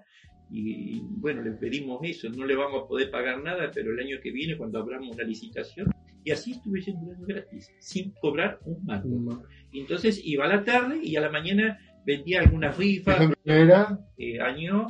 [0.50, 4.18] Y bueno, le pedimos eso, no le vamos a poder pagar nada, pero el año
[4.22, 5.88] que viene, cuando abramos una licitación,
[6.26, 9.44] y así un año gratis, sin cobrar un mango.
[9.72, 13.98] Entonces iba a la tarde y a la mañana vendía algunas rifas, ¿Ejemplo era?
[14.18, 14.88] eh, año,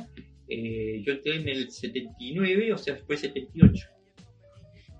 [0.49, 3.87] eh, yo entré en el 79, o sea, fue 78.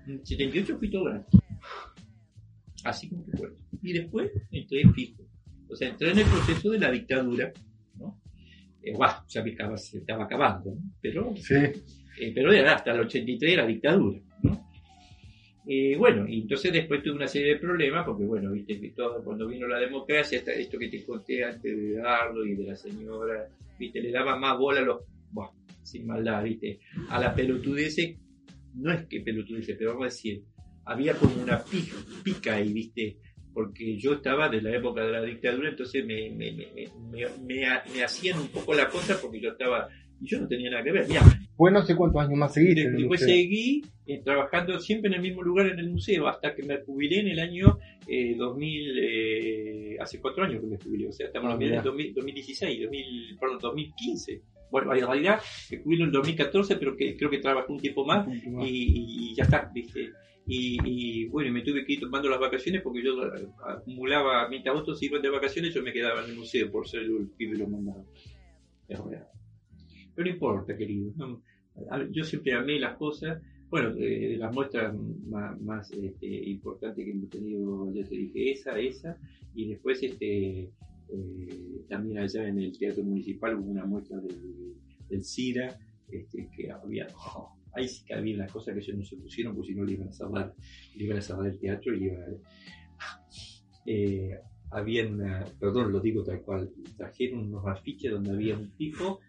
[0.08, 1.39] En 78 fui todo gratis.
[2.84, 3.56] Así como recuerdo.
[3.82, 5.23] Y después entré en fijo.
[5.69, 7.52] O sea, entré en el proceso de la dictadura,
[7.95, 8.21] ¿no?
[8.84, 8.93] Eh,
[9.28, 10.82] ya me estaba, se estaba acabando, ¿no?
[11.02, 11.56] Pero, Sí.
[11.56, 14.66] eh, pero era hasta el 83 era dictadura, ¿no?
[15.69, 19.21] Eh, bueno, y entonces después tuve una serie de problemas, porque bueno, viste que todo,
[19.23, 23.49] cuando vino la democracia, esto que te conté antes de Dardo y de la señora,
[23.77, 25.01] viste, le daba más bola a los,
[25.32, 25.49] buah,
[25.84, 27.97] sin maldad, viste, a la pelotudez,
[28.75, 30.41] no es que pelotudez, pero vamos a decir,
[30.86, 33.17] había como una pica, pica ahí, viste,
[33.53, 36.51] porque yo estaba de la época de la dictadura, entonces me, me,
[37.12, 37.27] me-
[37.91, 39.89] me hacían un poco la cosa porque yo estaba,
[40.21, 41.21] y yo no tenía nada que ver, mira,
[41.56, 43.36] Pues no sé cuántos años más seguiste en el Después museo.
[43.36, 47.19] seguí eh, trabajando siempre en el mismo lugar en el museo hasta que me jubilé
[47.19, 47.77] en el año
[48.08, 51.82] eh, 2000, eh, hace cuatro años que me jubilé, o sea, estamos en el mirá.
[51.82, 54.41] 2000 2016, 2000, perdón, 2015.
[54.69, 55.39] Bueno, en realidad
[55.71, 58.27] me jubilé en 2014, pero que creo que trabajé un tiempo más
[58.65, 60.10] y, y ya está, ¿viste?
[60.49, 64.75] Y, y, bueno, me tuve que ir tomando las vacaciones porque yo eh, acumulaba, mientras
[64.77, 67.67] otros iban de vacaciones, yo me quedaba en el museo por ser el pibe lo
[67.67, 68.01] mandaba.
[70.17, 71.13] Pero no importa, querido.
[71.91, 73.39] a- yo siempre amé las cosas.
[73.69, 74.95] Bueno, eh, las muestras
[75.27, 79.15] más, más, este, importantes que hemos tenido, ya te dije, esa, esa,
[79.53, 85.77] y después este, eh, también allá en el Teatro Municipal hubo una muestra del, CIRA,
[86.10, 89.53] este, que había, oh, ahí sí que había las cosas que ellos no se pusieron,
[89.53, 90.56] porque si no le iban a cerrar,
[90.95, 92.17] le iban a cerrar el teatro y iba
[93.86, 94.32] eh,
[94.71, 99.19] había una, perdón, lo digo tal cual, trajeron unos afiches donde había un tipo,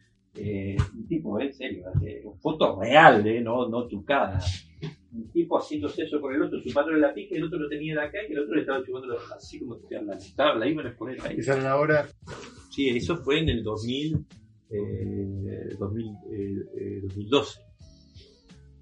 [0.41, 4.41] eh, un tipo, eh, en serio, eh, foto real, eh, no, no trucada.
[5.13, 7.95] Un tipo haciéndose eso con el otro, chupándole la pica, y el otro lo tenía
[7.95, 10.87] de acá y el otro le estaba chupando así como te la, estaba, la iban
[10.87, 11.37] a exponer ahí.
[11.39, 12.09] Esa era la hora.
[12.71, 14.27] Sí, eso fue en el 2000,
[14.71, 17.61] eh, 2000, eh, eh, 2012.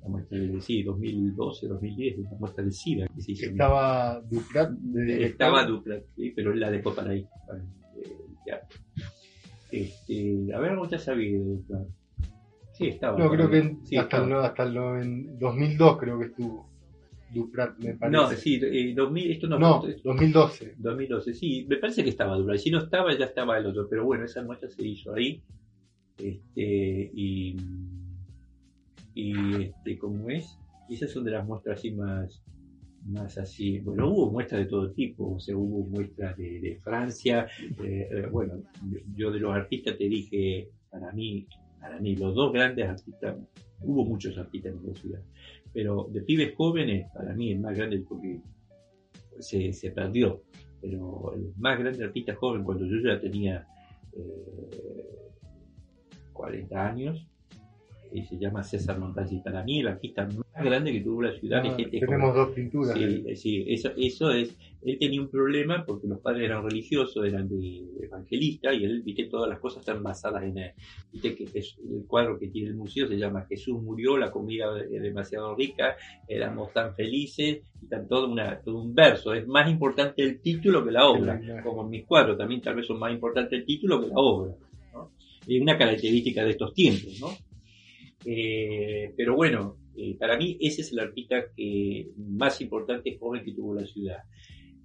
[0.02, 3.46] La muestra de, sí, 2012, 2010, la muestra del SIDA que se hizo.
[3.46, 5.30] Estaba de director.
[5.30, 7.66] estaba Dupla, sí, pero la dejó para ahí, para el,
[8.02, 8.78] el teatro.
[9.80, 11.84] Este, a ver, ¿cómo te has sabido, Dupla?
[12.72, 13.18] Sí, estaba.
[13.18, 13.76] No, creo que ahí.
[13.84, 16.68] Sí, hasta, el, hasta el en 2002 creo que estuvo
[17.32, 18.16] Duprat, me parece.
[18.16, 20.74] No, sí, eh, 2000, esto no, No, esto- 2012.
[20.78, 22.54] 2012, sí, me parece que estaba Dupla.
[22.54, 23.86] Y si no estaba, ya estaba el otro.
[23.88, 25.42] Pero bueno, esa muestra se hizo ahí.
[26.18, 27.56] Este, y.
[29.14, 30.58] Y, este, ¿cómo es?
[30.90, 32.42] Esas son de las muestras así más.
[33.06, 37.46] Más así, bueno, hubo muestras de todo tipo, o sea, hubo muestras de, de Francia,
[37.84, 38.64] eh, eh, bueno,
[39.14, 41.46] yo de los artistas te dije, para mí,
[41.80, 43.36] para mí, los dos grandes artistas,
[43.80, 45.20] hubo muchos artistas en la ciudad,
[45.72, 48.40] pero de pibes jóvenes, para mí el más grande porque
[49.38, 50.42] se, se perdió,
[50.80, 53.66] pero el más grande artista joven, cuando yo ya tenía
[54.14, 55.16] eh,
[56.32, 57.26] 40 años,
[58.12, 59.38] eh, se llama César Montalci.
[59.40, 62.44] Para mí el artista más grande que tuvo la ciudad Ah, es este tenemos joven.
[62.46, 62.94] dos pinturas.
[62.98, 64.56] Sí, eh, sí, eso, eso es.
[64.82, 67.48] Él tenía un problema porque los padres eran religiosos, eran
[68.02, 70.70] evangelistas, y él, viste, todas las cosas están basadas en él.
[71.12, 74.66] Viste que es- el cuadro que tiene el museo se llama Jesús murió, la comida
[74.80, 75.96] es demasiado rica,
[76.28, 79.34] éramos tan felices, y tan todo, una, todo un verso.
[79.34, 81.40] Es más importante el título que la obra.
[81.40, 84.14] Que Como en mis cuadros también tal vez son más importantes el título que la
[84.16, 84.52] obra.
[84.94, 85.10] ¿no?
[85.46, 87.28] Es una característica de estos tiempos, ¿no?
[88.28, 93.52] Eh, pero bueno, eh, para mí ese es el artista que más importante joven que
[93.52, 94.18] tuvo la ciudad.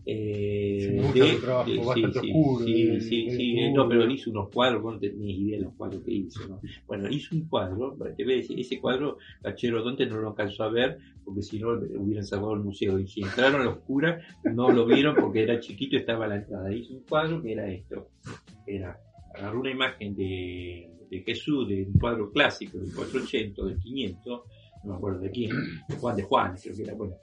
[0.05, 5.19] Eh, Sí, bastante sí, oscuro, sí, no, pero él hizo unos cuadros, vos no tenés
[5.19, 6.59] idea de los cuadros que hizo, ¿no?
[6.87, 10.63] Bueno, hizo un cuadro, te voy a decir, ese cuadro, Cachero Donte no lo alcanzó
[10.63, 14.19] a ver, porque si no hubieran cerrado el museo, y si entraron a la oscura,
[14.43, 16.73] no lo vieron porque era chiquito y estaba a la entrada.
[16.73, 18.07] Hizo un cuadro que era esto,
[18.65, 18.99] era,
[19.35, 24.41] agarró una imagen de, de Jesús, de un cuadro clásico, del 480, del 500,
[24.83, 25.51] no me acuerdo de quién,
[25.87, 27.15] de Juan de Juan, creo que era, bueno,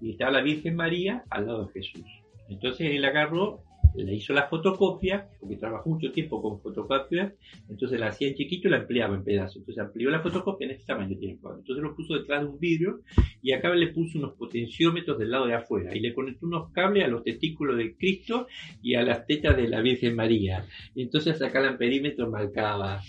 [0.00, 2.04] y estaba la Virgen María al lado de Jesús.
[2.48, 3.62] Entonces él agarró,
[3.94, 7.32] le hizo la fotocopia, porque trabajó mucho tiempo con fotocopias,
[7.68, 9.56] entonces la hacía en chiquito y la ampliaba en pedazos.
[9.56, 11.34] Entonces amplió la fotocopia en este tamaño tiene.
[11.34, 13.00] Entonces lo puso detrás de un vidrio
[13.42, 17.04] y acá le puso unos potenciómetros del lado de afuera y le conectó unos cables
[17.04, 18.46] a los testículos de Cristo
[18.82, 20.64] y a las tetas de la Virgen María.
[20.94, 23.00] Entonces acá el amperímetro marcaba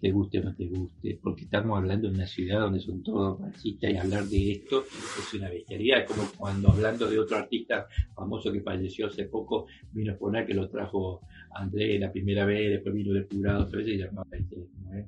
[0.00, 3.38] te guste o no te guste, porque estamos hablando de una ciudad donde son todos
[3.38, 6.00] machistas y hablar de esto es una bestialidad.
[6.00, 10.46] Es como cuando hablando de otro artista famoso que falleció hace poco, vino a exponer
[10.46, 11.20] que lo trajo
[11.52, 15.06] André la primera vez, después vino depurado otra vez se llamaba este, ¿no es?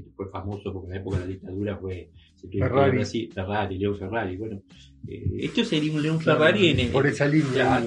[0.00, 3.00] Que fue famoso porque en la época de la dictadura fue se Ferrari.
[3.00, 4.36] así, Ferrari, Leo Ferrari.
[4.36, 4.62] Bueno,
[5.08, 7.80] eh, esto sería un León Ferrari en, Por esa línea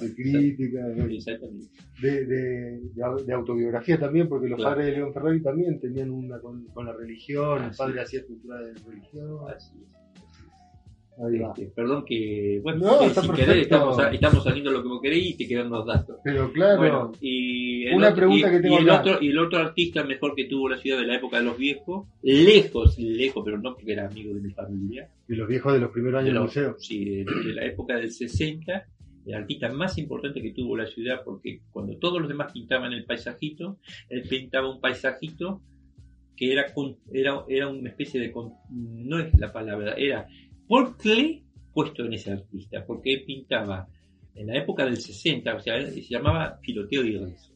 [0.00, 1.66] de crítica, de, Exactamente.
[2.00, 4.76] de, de- de- de autobiografía también, porque los Claro.
[4.76, 8.06] padres de León Ferrari también tenían una con, con la religión, el Así padre es.
[8.06, 9.38] hacía escultura de religión.
[9.54, 10.01] Así es.
[11.30, 15.00] Este, perdón que, bueno, No, que está sin querer estamos, estamos saliendo lo que vos
[15.00, 16.16] queréis y te quedan los datos.
[16.24, 19.00] Pero claro, Bueno, y el Una otro, pregunta y- que tengo y el acá.
[19.00, 21.56] otro, y el otro artista mejor que tuvo la ciudad de la época de los
[21.58, 25.78] viejos, lejos, lejos, pero no porque era amigo de mi familia, de los viejos de
[25.80, 26.76] los primeros años de, del museo.
[26.78, 28.86] sí, de, de la época del 60,
[29.26, 33.04] el artista más importante que tuvo la ciudad, porque cuando todos los demás pintaban el
[33.04, 35.60] paisajito, él pintaba un paisajito
[36.36, 36.66] que era,
[37.12, 38.32] era, era una especie de,
[38.70, 40.26] no es la palabra, era
[40.72, 41.42] folklore
[41.74, 43.86] puesto en ese artista, porque él pintaba
[44.34, 47.52] en la época del 60, o sea, se llamaba Filoteo di Renzo.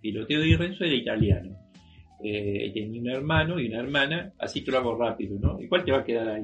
[0.00, 1.56] Filoteo di Renzo era italiano.
[2.24, 5.60] Eh, tenía un hermano y una hermana, así te lo hago rápido, ¿no?
[5.60, 6.42] Igual te va a quedar ahí.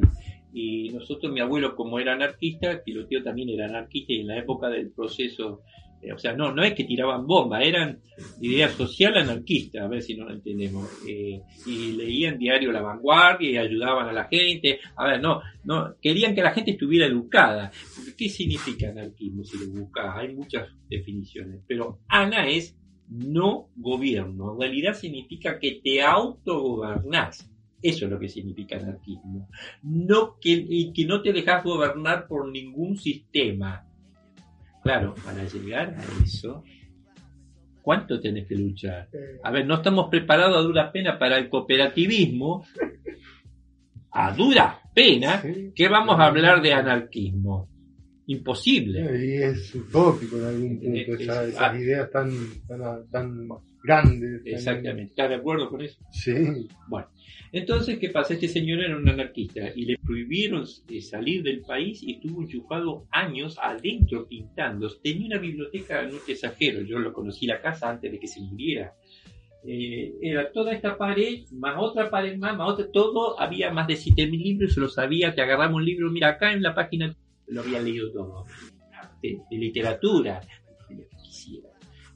[0.52, 4.68] Y nosotros, mi abuelo, como era anarquista, Piloteo también era anarquista y en la época
[4.68, 5.62] del proceso,
[6.10, 8.00] o sea, no, no es que tiraban bombas, eran
[8.40, 10.88] idea social anarquista, a ver si no lo entendemos.
[11.06, 14.80] Eh, y leían diario La Vanguardia y ayudaban a la gente.
[14.96, 17.70] A ver, no, no, querían que la gente estuviera educada.
[18.16, 20.16] ¿Qué significa anarquismo si lo buscas?
[20.16, 22.76] Hay muchas definiciones, pero ana es
[23.08, 24.54] no gobierno.
[24.54, 27.48] En realidad significa que te autogobernás.
[27.82, 29.48] Eso es lo que significa anarquismo.
[29.82, 33.86] No que, y que no te dejas gobernar por ningún sistema.
[34.82, 36.62] Claro, para llegar a eso,
[37.82, 39.08] ¿cuánto tenés que luchar?
[39.12, 42.64] Eh, A ver, no estamos preparados a duras penas para el cooperativismo.
[44.10, 45.72] A duras penas, sí.
[45.74, 47.68] que vamos a hablar de anarquismo.
[48.26, 49.00] Imposible.
[49.26, 51.76] Y es utópico en algún punto, Eh, esa- es- esas ah.
[51.78, 52.30] ideas tan,
[52.68, 53.48] tan, tan
[53.82, 54.42] grandes.
[54.44, 55.10] Exactamente.
[55.10, 55.98] ¿Estás de acuerdo con eso?
[56.10, 57.08] Sí, Bueno,
[57.52, 58.32] entonces, ¿qué pasa?
[58.32, 63.06] Este señor era un anarquista y le prohibieron eh, salir del país y estuvo enchufado
[63.10, 64.88] años adentro pintando.
[65.02, 68.40] Tenía una biblioteca, no te exagero, yo lo conocí la casa antes de que se
[68.40, 68.94] muriera.
[69.64, 73.96] Eh, era toda esta pared, más otra pared más, más otra, todo, había más de
[73.96, 77.14] 7000 libros, se lo sabía, te agarramos un libro, mira acá en la página,
[77.46, 78.46] lo había leído todo.
[79.22, 80.40] De, de literatura,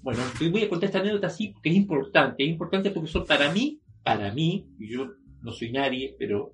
[0.06, 3.26] Bueno, te voy a contar esta anécdota así porque es importante, es importante porque son
[3.26, 6.52] para mí, para mí, yo no soy nadie, pero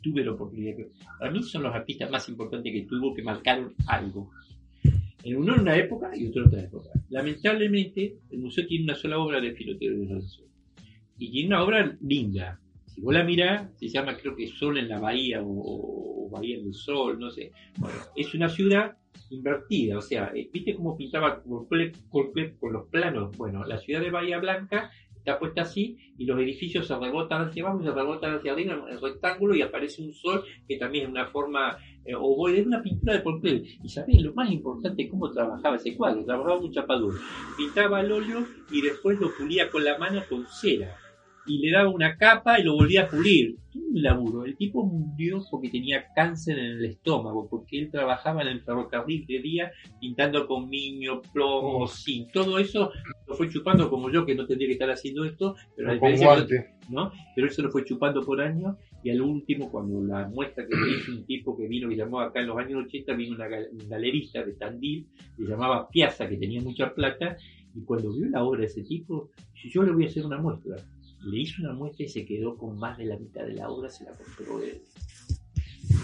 [0.00, 0.74] tuve la oportunidad.
[1.18, 4.30] Para mí son los artistas más importantes que tuvo que marcaron algo.
[5.22, 6.88] En uno en una época y otro en otra época.
[7.10, 10.42] Lamentablemente, el museo tiene una sola obra de Filoteo de Lorenzo.
[11.18, 12.58] Y tiene una obra linda.
[12.86, 16.56] Si vos la mirás, se llama creo que Sol en la Bahía o, o Bahía
[16.56, 17.52] del Sol, no sé.
[17.76, 18.96] Bueno, es una ciudad
[19.30, 23.36] invertida, o sea, eh, ¿viste cómo pintaba comple- comple- con los planos?
[23.36, 27.62] Bueno, la ciudad de Bahía Blanca está puesta así y los edificios se rebotan hacia
[27.62, 31.10] abajo y se rebotan hacia arriba en rectángulo y aparece un sol que también es
[31.10, 33.64] una forma eh, ovoide, es una pintura de Porcel.
[33.82, 37.16] Y sabés, lo más importante cómo trabajaba ese cuadro, trabajaba con chapadura.
[37.56, 40.94] Pintaba al óleo y después lo pulía con la mano con cera.
[41.46, 43.56] Y le daba una capa y lo volvía a pulir.
[43.74, 44.44] Un laburo.
[44.44, 49.26] El tipo murió porque tenía cáncer en el estómago, porque él trabajaba en el ferrocarril
[49.26, 52.30] de día pintando con miño, plomo, zinc.
[52.32, 52.90] Todo eso
[53.26, 56.26] lo fue chupando como yo, que no tendría que estar haciendo esto, pero a diferencia.
[56.88, 57.10] ¿no?
[57.34, 61.12] Pero eso lo fue chupando por años y al último, cuando la muestra que hizo
[61.12, 63.88] un tipo que vino, que llamó acá en los años 80, vino una gal- un
[63.88, 67.36] galerista de Tandil, que llamaba Piazza, que tenía mucha plata,
[67.74, 69.30] y cuando vio la obra de ese tipo,
[69.64, 70.76] yo le voy a hacer una muestra.
[71.24, 73.88] Le hizo una muestra y se quedó con más de la mitad de la obra,
[73.88, 74.82] se la compró él.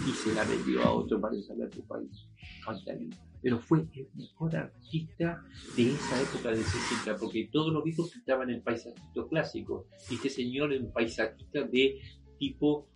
[0.07, 2.27] Y se la vendió a otro para saber tu país.
[2.67, 3.17] Guita.
[3.41, 5.43] Pero fue el mejor artista
[5.75, 9.87] de esa época del 60, porque todos los viejos pintaban el paisajito clásico.
[10.09, 11.99] Y este señor era un paisajista de
[12.37, 12.87] tipo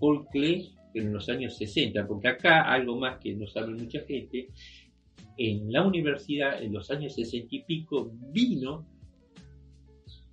[0.00, 4.48] Paul Klee en los años 60, porque acá algo más que no sabe mucha gente,
[5.36, 8.86] en la universidad en los años 60 y pico vino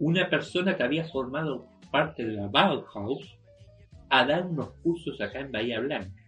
[0.05, 3.37] una persona que había formado parte de la Bauhaus
[4.09, 6.21] a dar unos cursos acá en Bahía Blanca.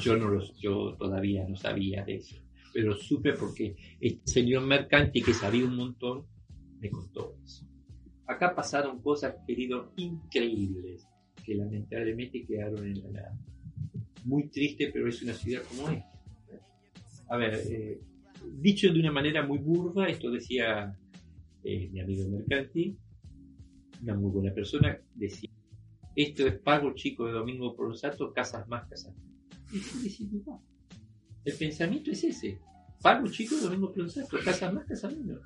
[0.00, 2.36] Yo no los, yo todavía no sabía de eso,
[2.72, 6.26] pero supe porque este señor Mercanti que sabía un montón
[6.80, 7.66] me contó eso.
[8.26, 11.06] Acá pasaron cosas, querido, increíbles,
[11.44, 13.38] que lamentablemente quedaron en la nada.
[14.24, 16.10] Muy triste, pero es una ciudad como esta.
[17.28, 18.00] A ver, eh,
[18.60, 20.98] dicho de una manera muy burda, esto decía
[21.64, 22.96] eh, mi amigo Mercanti,
[24.02, 25.50] una muy buena persona, decía,
[26.14, 30.60] esto es pago chico de Domingo Pronsato, casas más, casas menos.
[31.44, 32.58] El pensamiento es ese.
[33.02, 35.40] Pago chico de Domingo Pronsato, casas más, casas menos.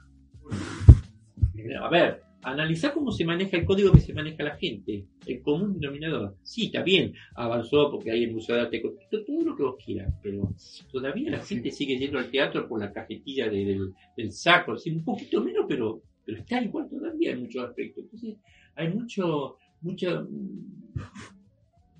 [1.81, 5.79] A ver, analizar cómo se maneja el código que se maneja la gente, el común
[5.81, 6.37] denominador.
[6.43, 10.13] Sí, está bien, avanzó porque hay el Museo de Arte todo lo que vos quieras,
[10.23, 10.55] pero
[10.93, 13.79] todavía la gente sigue yendo al teatro por la cajetilla de-
[14.17, 18.05] del, saco, así, un poquito menos, pero, pero está igual todavía en muchos aspectos.
[18.05, 18.37] Entonces,
[18.77, 20.95] hay mucho, mucha, mm,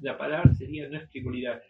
[0.03, 1.61] la palabra sería, no es frivolidad,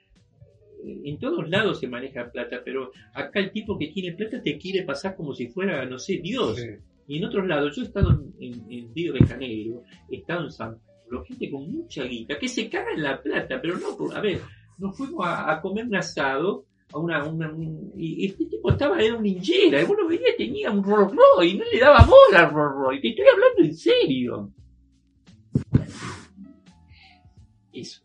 [0.84, 4.56] Eh, en todos lados se maneja plata, pero acá el tipo que tiene plata te
[4.58, 6.56] quiere pasar como si fuera, no sé, Dios.
[7.08, 10.50] Y en otros lados, yo he estado en, en, Río de Janeiro, he estado en
[10.52, 14.20] San Paulo, gente con mucha guita, que se caga en la plata, pero no, a
[14.20, 14.40] ver,
[14.78, 19.16] nos fuimos a, comer un asado, a una, una- un- y este tipo estaba, era
[19.16, 22.76] un ninjera, y bueno, veía, tenía un Rolls Royce, no le daba bola al Rolls
[22.76, 24.52] Royce, te estoy hablando en serio.
[27.72, 28.02] Eso.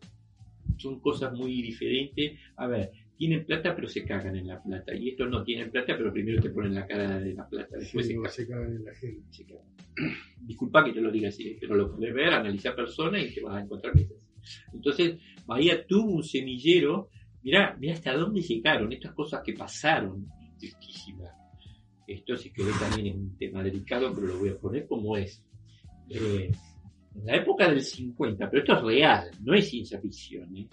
[0.78, 2.38] Son cosas muy diferentes.
[2.56, 4.94] A ver, tienen plata pero se cagan en la plata.
[4.94, 7.76] Y estos no tienen plata pero primero te ponen la cara de la plata.
[7.78, 8.32] Después Sí, se cagan.
[8.32, 9.22] se cagan en la gente.
[9.30, 9.64] se cagan.
[10.40, 13.56] Disculpa que te lo diga así, pero lo podés ver, analizar personas y te vas
[13.56, 14.28] a encontrar cosas.
[14.72, 17.08] Entonces, Bahía tuvo un semillero.
[17.42, 20.26] Mirá, mirá hasta dónde llegaron estas cosas que pasaron.
[22.06, 25.42] Esto si querés también es un tema delicado, pero lo voy a poner como es.
[26.10, 26.50] Eh,
[27.14, 30.54] en la época del 50, pero esto es real, no es ciencia ficción.
[30.56, 30.68] ¿eh?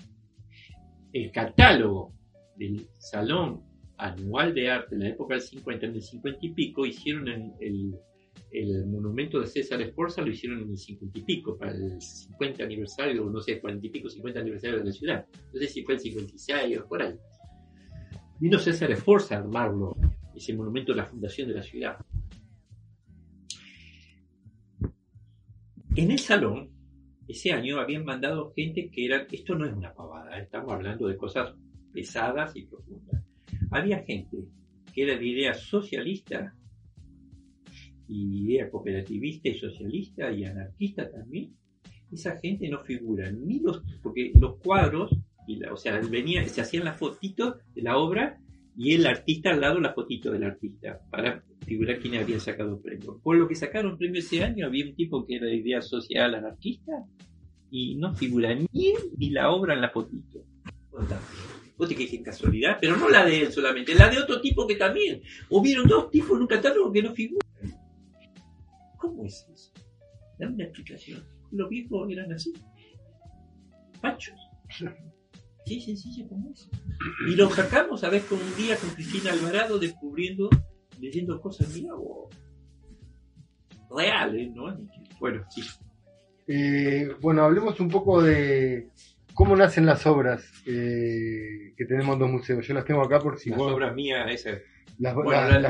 [1.13, 2.13] El catálogo
[2.62, 3.63] del Salón
[3.97, 7.95] Anual de Arte en la época del 50, en el 50 y pico, hicieron el,
[8.52, 12.63] el monumento de César Esforza, lo hicieron en el 50 y pico, para el 50
[12.63, 15.26] aniversario, no sé, 40 y pico, 50 aniversario de la ciudad.
[15.54, 17.15] No sé si fue el 56 o por ahí.
[18.39, 19.95] Vino César Esforza a armarlo,
[20.36, 21.97] ese monumento de la fundación de la ciudad.
[25.95, 26.71] En el salón,
[27.28, 31.17] ese año habían mandado gente que era, esto no es una pavada, estamos hablando de
[31.17, 31.54] cosas
[31.93, 33.23] pesadas y profundas.
[33.71, 34.38] Había gente
[34.93, 36.54] que era de idea socialista,
[38.08, 41.56] y idea cooperativista y socialista y anarquista también.
[42.12, 45.15] Esa gente no figura ni los, porque los cuadros,
[45.47, 48.38] y la- o sea, venía, se hacían las fotitos de la obra
[48.75, 53.17] y el artista al lado la fotito del artista para figurar quiénes habían sacado premio.
[53.23, 56.36] Por lo que sacaron premio ese año había un tipo que era de idea social
[56.36, 56.91] anarquista
[57.69, 60.43] y no figura ni él ni la obra en la fotito.
[61.82, 64.76] Vos te quejes casualidad, pero no la de él solamente, la de otro tipo que
[64.76, 65.20] también.
[65.50, 67.50] Hubieron dos tipos en un catálogo que no figuran.
[68.98, 69.72] ¿Cómo es eso?
[70.38, 71.26] Dame una explicación.
[71.50, 72.54] Los viejos eran así.
[73.99, 74.39] Pachos.
[75.66, 76.70] Qué sencillo como eso.
[77.28, 80.51] Y lo sacamos a ver con un día con Cristina Alvarado descubriendo,
[80.99, 82.30] leyendo cosas, mira, wow.
[83.97, 84.66] reales, ¿no?
[85.20, 85.64] Bueno, sí.
[86.45, 88.91] Eh, bueno, hablemos un poco de
[89.34, 92.67] cómo nacen las obras eh, que tenemos en dos museos.
[92.67, 94.59] Yo las tengo acá por si Las vos obras mías, esas.
[94.99, 95.69] las, Bueno, las- la,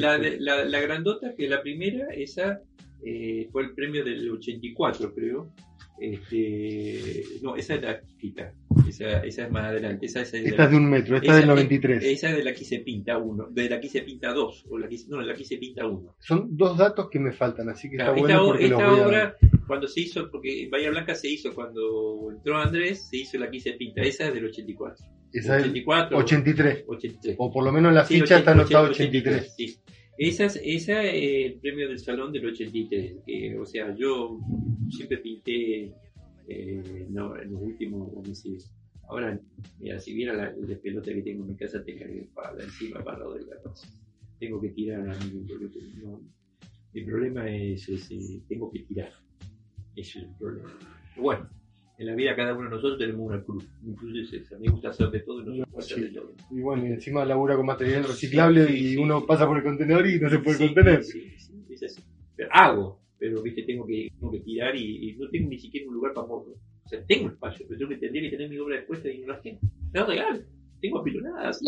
[0.00, 2.60] la de- la- grandota, que la primera, esa
[3.04, 5.50] eh, fue el premio del 84, creo.
[5.98, 8.52] Este, no, esa es la chiquita.
[8.88, 10.06] Esa, esa es más adelante.
[10.06, 12.04] Esa, esa es de Esta la- es de un metro, esta es del 93.
[12.04, 14.78] Esa es de la que se pinta uno, de la que se pinta dos, o
[14.78, 16.16] la que, no, la que se pinta uno.
[16.20, 19.36] Son dos datos que me faltan, así que Claro, está esta bueno los a obra,
[19.66, 23.60] cuando se hizo, porque Bahía Blanca se hizo cuando entró Andrés, se hizo la que
[23.60, 24.02] se pinta.
[24.02, 25.04] Esa es del 84.
[25.32, 26.84] Esa es 84, 83.
[26.86, 27.36] 83.
[27.38, 29.54] O por lo menos en la Sí, ficha está 80, anotado 83.
[29.56, 29.76] sí.
[30.16, 33.16] Esa es, es el premio del Salón del 83.
[33.26, 34.38] que, o sea, yo
[34.90, 35.92] siempre pinté
[36.48, 38.58] eh, no, en los últimos, decir,
[39.08, 39.40] ahora,
[39.80, 43.02] mira, si viera la, el despelote que tengo en mi casa, te cargué para encima
[43.02, 43.88] para de la casa.
[44.38, 45.14] Tengo que tirar a
[46.02, 46.20] no-
[46.92, 49.10] mi problema es, es, eh, tengo que tirar.
[49.96, 50.70] Ese es el problema.
[51.16, 51.48] Bueno,
[52.04, 53.66] en la vida cada uno de nosotros tenemos una cruz.
[53.82, 54.58] Mi cruz es esa.
[54.58, 56.32] Me gusta hacer de todo y no se puede hacer de todo.
[56.50, 59.26] Y bueno, y encima labura con material reciclable Sí, y sí, uno sí.
[59.26, 61.02] pasa por el contenedor y no se puede Sí, contener.
[61.02, 62.02] Sí, sí, es así.
[62.36, 65.88] Pero hago, pero viste, tengo que, tengo que tirar y, y no tengo ni siquiera
[65.88, 66.54] un lugar para moverlo.
[66.84, 69.28] O sea, tengo espacio, pero tengo que tendría que tener mi obra expuesta y no
[69.28, 69.58] las tengo.
[69.94, 70.46] Es real,
[70.80, 71.60] tengo apilonadas.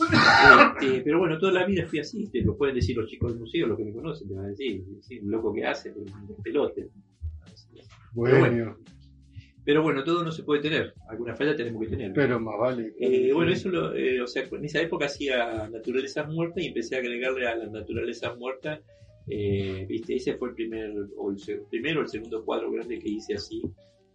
[0.00, 3.40] Este, pero bueno, toda la vida fui así, te lo pueden decir los chicos del
[3.40, 6.06] museo, los que me conocen, te van a decir, sí, un loco que hace, pero
[6.36, 6.88] un pelote.
[8.12, 8.76] Bueno, bueno.
[9.70, 12.12] Pero bueno, todo no se puede tener, alguna falla tenemos que tener.
[12.12, 12.92] pero más vale.
[12.98, 16.96] Eh, bueno, eso lo, eh, o sea, en esa época hacía naturalezas muertas y empecé
[16.96, 18.80] a agregarle a las naturalezas muertas,
[19.28, 21.36] eh, viste, ese fue el primer, o el
[21.70, 23.62] primero el segundo cuadro grande que hice así,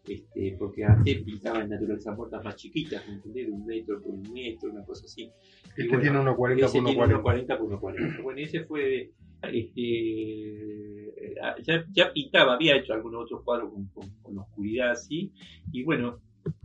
[0.05, 3.47] este, porque antes pintaba en naturalezas muertas más chiquitas, ¿me entendés?
[3.47, 5.31] De un metro por un metro, una cosa así.
[5.77, 7.23] Y Este bueno, tiene 1.40 ese por tiene 1.40.
[7.23, 8.23] 1.40 por 1.40.
[8.23, 9.11] Bueno, ese fue,
[9.51, 15.31] este, ah, ya, ya pintaba, había hecho algunos otros cuadros con, con, con oscuridad así,
[15.71, 16.19] y bueno,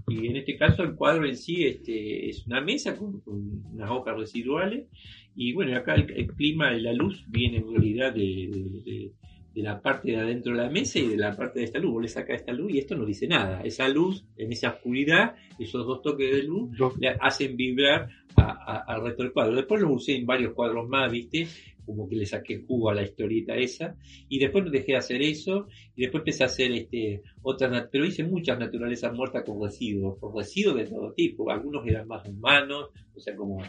[0.09, 3.91] y en este caso el cuadro en sí este, es una mesa con, con unas
[3.91, 4.87] hojas residuales,
[5.35, 8.20] y bueno, acá el, el clima de la luz viene en realidad de,
[8.51, 9.12] de- de-
[9.53, 11.91] de la parte de adentro de la mesa y de la parte de esta luz.
[11.95, 13.62] Vos le sacás esta luz y esto no dice nada.
[13.62, 16.70] Esa luz, en esa oscuridad, esos dos toques de luz,
[17.01, 19.57] le hacen vibrar al resto del cuadro.
[19.57, 21.49] Después lo usé en varios cuadros más, ¿viste?
[21.85, 23.97] Como que le saqué jugo a la historieta esa.
[24.28, 25.66] Y después no dejé de hacer eso.
[25.97, 30.37] Y después empecé a hacer este, otras, pero hice muchas naturalezas muertas con residuos, con
[30.37, 31.51] residuos de todo tipo.
[31.51, 33.68] Algunos eran más humanos, o sea, como eh,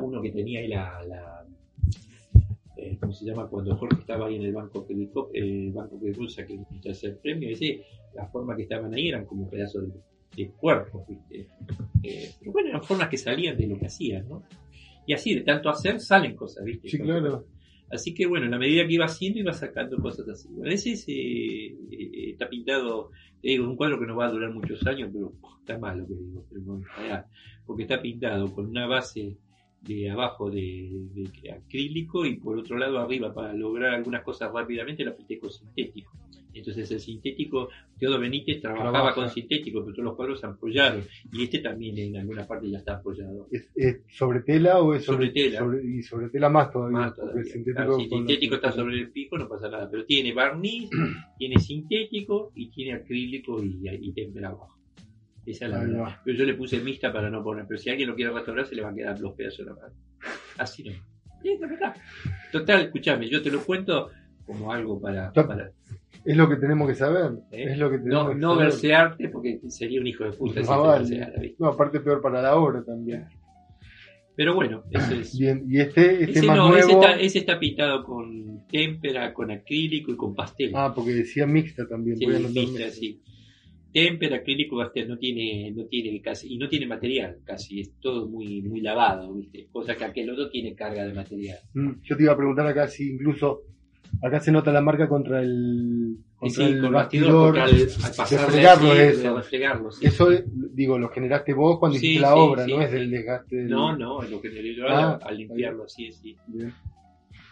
[0.00, 1.46] uno que tenía ahí la, la
[2.76, 3.48] eh, ¿cómo se llama?
[3.48, 4.94] Cuando Jorge estaba ahí en el banco que
[5.34, 7.82] el banco que rusa que el tercer premio, ese,
[8.14, 10.00] las formas que estaban ahí eran como pedazos de,
[10.36, 11.46] de cuerpos, ¿viste?
[12.02, 14.42] Eh, pero bueno, eran formas que salían de lo que hacían, ¿no?
[15.06, 16.88] Y así, de tanto hacer, salen cosas, ¿viste?
[16.88, 17.44] Sí, claro.
[17.90, 20.48] Así que bueno, en la medida que iba haciendo, iba sacando cosas así.
[20.50, 23.10] Bueno, ese es, eh, eh, está pintado,
[23.42, 26.06] te digo, un cuadro que no va a durar muchos años, pero está mal lo
[26.06, 27.26] que digo, pero no, está-
[27.66, 29.36] porque está pintado con una base
[29.82, 35.04] de abajo de, de acrílico y por otro lado arriba para lograr algunas cosas rápidamente
[35.04, 36.12] la pinté con sintético.
[36.62, 39.14] Entonces el sintético, Teodo Benítez trabajaba Trabaja.
[39.16, 41.02] con sintético, pero todos los cuadros se apoyaron
[41.32, 43.48] y este también en alguna parte ya está apoyado.
[43.50, 45.58] ¿Es, es sobre tela o es Sobre tela.
[45.58, 46.98] sobre- y sobre tela más todavía.
[46.98, 47.40] Más todavía.
[47.42, 49.88] el sintético, Claro, si está sobre el pico, no pasa nada.
[49.90, 50.88] Pero tiene barniz,
[51.38, 54.78] tiene sintético y tiene acrílico y, y abajo.
[55.44, 56.16] Esa es la verdad.
[56.24, 57.64] Pero yo le puse mixta para no poner.
[57.68, 59.74] Pero si alguien lo quiere restaurar, se le van a quedar los pedazos de la
[59.74, 59.94] mano.
[60.58, 60.92] Así no.
[62.52, 64.10] Total, escúchame, yo te lo cuento
[64.46, 65.32] como algo para
[66.24, 67.32] Es lo que tenemos que saber.
[67.50, 67.64] ¿eh?
[67.72, 68.64] Es lo que tenemos no que no saber.
[68.66, 70.60] versearte porque sería un hijo de puta.
[70.60, 70.98] No si te vale.
[71.00, 71.56] verseara, ¿viste?
[71.58, 73.24] No, aparte peor para la obra también.
[74.34, 75.38] Pero bueno, eso es.
[75.38, 76.78] Bien, y este, este Ese más no, nuevo.
[76.88, 80.70] ese, está, ese está pintado con témpera, con acrílico y con pastel.
[80.74, 82.16] Ah, porque decía mixta también.
[82.16, 82.90] Sí, mixta, mixta.
[82.90, 83.20] sí.
[83.92, 88.26] Témpera, acrílico, pastel, no tiene, no tiene casi, y no tiene material casi, es todo
[88.26, 89.68] muy, muy lavado, ¿viste?
[89.70, 91.58] Cosa que aquel otro tiene carga de material.
[91.74, 93.64] Mm, Yo te iba a preguntar acá si incluso
[94.20, 97.58] acá se nota la marca contra el, contra sí, el con bastidor.
[97.58, 97.70] al
[98.16, 99.22] pasarle refregarlo así, eso.
[99.22, 100.06] de refregarlo, sí.
[100.06, 100.28] Eso,
[100.72, 102.94] digo, lo generaste vos cuando Sí, hiciste la sí, obra, sí, no es sí.
[102.96, 103.68] del desgaste del...
[103.70, 106.72] No, no, es lo que le dio Ah, al limpiarlo así, sí, Bien,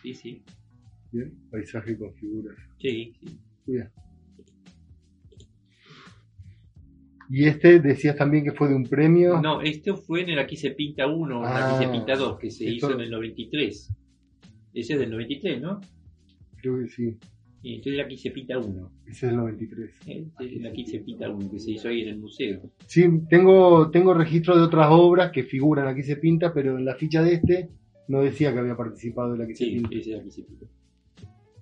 [0.03, 0.43] sí, sí,
[1.13, 1.33] bien.
[1.51, 2.57] Paisaje con figuras.
[2.79, 3.39] sí, sí.
[3.65, 3.91] Cuida.
[7.33, 9.41] Y este decías también que fue de un premio.
[9.41, 12.17] No, esto fue en el Aquí se pinta 1, en el Ah, Aquí se pinta
[12.17, 13.95] 2, que se esto- hizo en el 93.
[14.75, 15.81] Ese es del 93, ¿no?
[16.61, 17.17] Creo que sí.
[17.63, 18.91] Y entonces el Aquí se pinta 1.
[19.07, 19.91] Ese es el 93.
[20.07, 22.71] Este es el Aquí se pinta 1, que se hizo ahí en el museo.
[22.87, 26.95] Sí, tengo, tengo registro de otras obras que figuran aquí se pinta, pero en la
[26.95, 27.69] ficha de este
[28.09, 29.89] no decía que había participado de la que se Sí, pinta.
[29.91, 30.67] ese es el Aquí se pinta.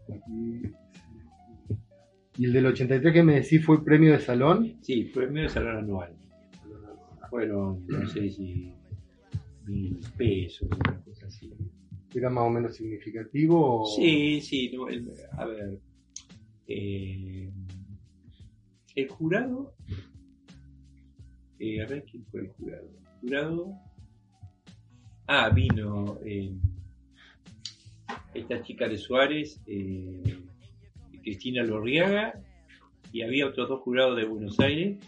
[0.08, 0.72] Aquí-
[2.38, 4.74] Y el del 83 que me decís fue premio de salón.
[4.80, 6.12] Sí, fue el medio salón anual.
[7.28, 8.72] Fueron, no sé si
[9.66, 11.52] mil pesos, una cosa así.
[12.14, 13.82] ¿Era más o menos significativo?
[13.82, 13.86] O...
[13.86, 15.78] Sí, sí, no, a ver.
[16.66, 17.50] eh,
[18.94, 19.74] el jurado,
[21.58, 22.88] eh, a ver quién fue el jurado.
[22.88, 23.72] El jurado,
[25.26, 26.52] ah, vino eh,
[28.34, 29.60] esta chica de Suárez,
[31.22, 32.40] Cristina Lorriaga,
[33.12, 34.98] y había otros dos jurados de Buenos Aires.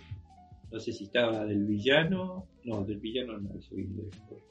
[0.71, 4.50] No sé si estaba del villano, no, del villano no, eso vino después.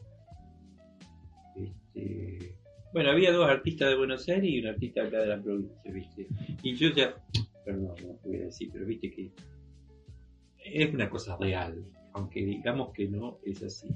[1.99, 2.55] Este,
[2.93, 6.27] bueno, había dos artistas de Buenos Aires y un artista acá de la provincia, ¿viste?
[6.63, 7.15] Y yo ya,
[7.63, 9.31] perdón, no voy a decir, pero viste que
[10.57, 13.89] es una cosa real, aunque digamos que no es así.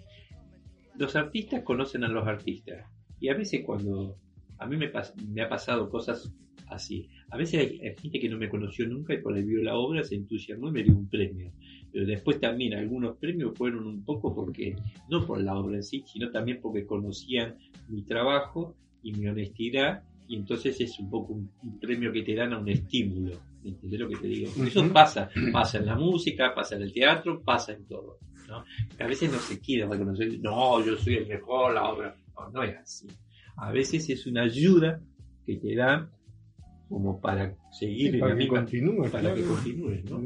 [0.95, 2.85] Los artistas conocen a los artistas
[3.19, 4.17] y a veces cuando
[4.59, 4.91] a mí me,
[5.27, 6.31] me ha pasado cosas
[6.67, 9.63] así, a veces hay, hay gente que no me conoció nunca y por ahí vio
[9.63, 11.51] la obra, se entusiasmó y me dio un premio.
[11.91, 14.75] Pero después también algunos premios fueron un poco porque,
[15.09, 17.55] no por la obra en sí, sino también porque conocían
[17.89, 22.33] mi trabajo y mi honestidad y entonces es un poco un, un premio que te
[22.33, 23.39] dan a un estímulo.
[23.63, 24.51] ¿Entendés lo que te digo?
[24.65, 28.17] Eso pasa, pasa en la música, pasa en el teatro, pasa en todo.
[28.47, 28.63] ¿no?
[28.99, 32.15] A veces no se quiere reconocer, no, yo soy el mejor, la obra.
[32.35, 33.07] No, no es así.
[33.57, 34.99] A veces es una ayuda
[35.45, 36.09] que te dan
[36.93, 39.35] como para seguir en para la que misma- continúe, para claro.
[39.35, 40.21] que continúes, ¿no?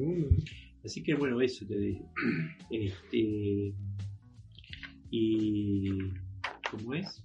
[0.83, 2.05] Así que bueno, eso te digo.
[2.69, 3.73] Este,
[5.09, 5.87] y
[6.69, 7.23] ¿cómo es?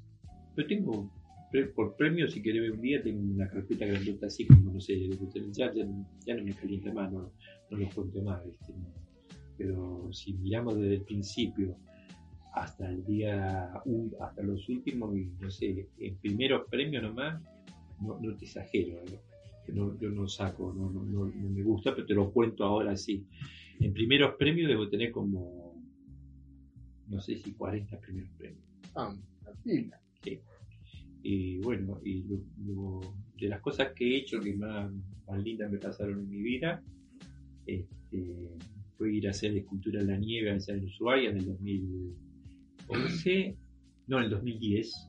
[0.57, 1.11] Yo tengo
[1.51, 4.80] pre- por premio, si querés ver un día, tengo una carpeta grandota así como no
[4.80, 5.11] sé,
[5.53, 5.84] ya, ya,
[6.24, 7.32] ya no me calienta más, no,
[7.70, 8.72] no lo cuento más, ¿viste?
[8.72, 8.86] No.
[9.59, 11.76] Pero si miramos desde el principio
[12.55, 13.72] hasta el día
[14.20, 17.43] hasta los últimos, no sé, en primeros premios nomás,
[18.01, 19.20] no, no te exagero, ¿eh?
[19.67, 22.65] Que no, yo no saco, no, no, no, no me gusta, pero te lo cuento
[22.65, 23.25] ahora sí.
[23.81, 25.75] En primeros premios debo tener como,
[27.09, 28.65] no sé si 40 primeros premios.
[28.95, 29.99] Ah, la pila.
[31.25, 34.91] Y bueno, y lo- lo- de las cosas que he hecho que más,
[35.27, 36.83] más lindas me pasaron en mi vida,
[37.67, 38.49] este,
[38.99, 43.57] fue ir a hacer escultura en la nieve allá en Ushuaia en el 2011,
[44.09, 45.09] no, en el 2010,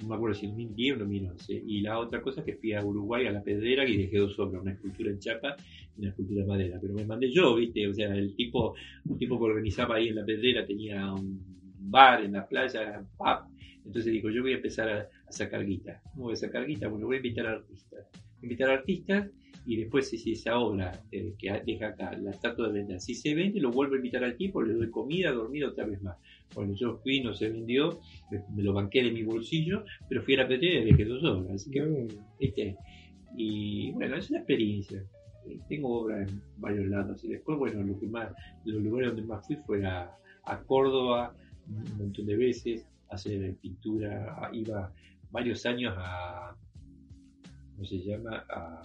[0.00, 1.62] no me acuerdo si en el 2010 o en el 2011.
[1.66, 4.38] Y la otra cosa es que fui a Uruguay a la pedrera y dejé dos
[4.38, 5.56] obras, una escultura en chapa
[5.96, 6.78] y una escultura en madera.
[6.80, 7.86] Pero me mandé yo, ¿viste?
[7.88, 8.74] O sea, el tipo,
[9.04, 11.40] un tipo que organizaba ahí en la pedrera tenía un
[11.78, 13.54] bar en la playa, pub.
[13.84, 16.00] Entonces dijo, yo voy a empezar a, a sacar guita.
[16.12, 16.88] ¿Cómo voy a sacar guita?
[16.88, 18.08] Bueno, voy a invitar a artistas.
[18.42, 19.30] Invitar a artistas
[19.66, 23.34] y después si, esa obra eh, que deja acá la trato de vender, si se
[23.34, 26.18] vende lo vuelvo a invitar al tipo, le doy comida, dormida otra vez más.
[26.54, 30.34] Bueno, yo fui, no se vendió, me, me lo banqué de mi bolsillo, pero fui
[30.34, 31.54] a la pedrera y dejé dos obras.
[31.54, 32.76] Así que, ¿viste?
[33.36, 35.04] Y bueno, es una experiencia.
[35.48, 37.24] Eh, Tengo obras en varios lados.
[37.24, 38.30] Y después, bueno, lo que más,
[38.64, 40.10] los lugares donde más fui fue a,
[40.44, 41.34] a Córdoba
[41.66, 44.48] un montón de veces, a hacer pintura.
[44.52, 44.92] Iba
[45.32, 46.54] varios años a,
[47.74, 48.44] ¿cómo se llama?
[48.48, 48.80] A,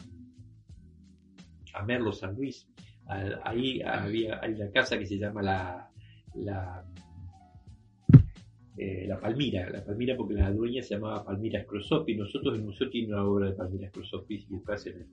[1.75, 2.67] a Merlo San Luis.
[3.05, 5.89] A- ahí había hay una casa que se llama la,
[6.35, 6.83] la,
[8.81, 12.15] eh, la Palmira, la Palmira porque la dueña se llamaba Palmira Scrosopi.
[12.15, 15.05] Nosotros el museo tiene una obra de Palmira Scrosopi, si buscas en el,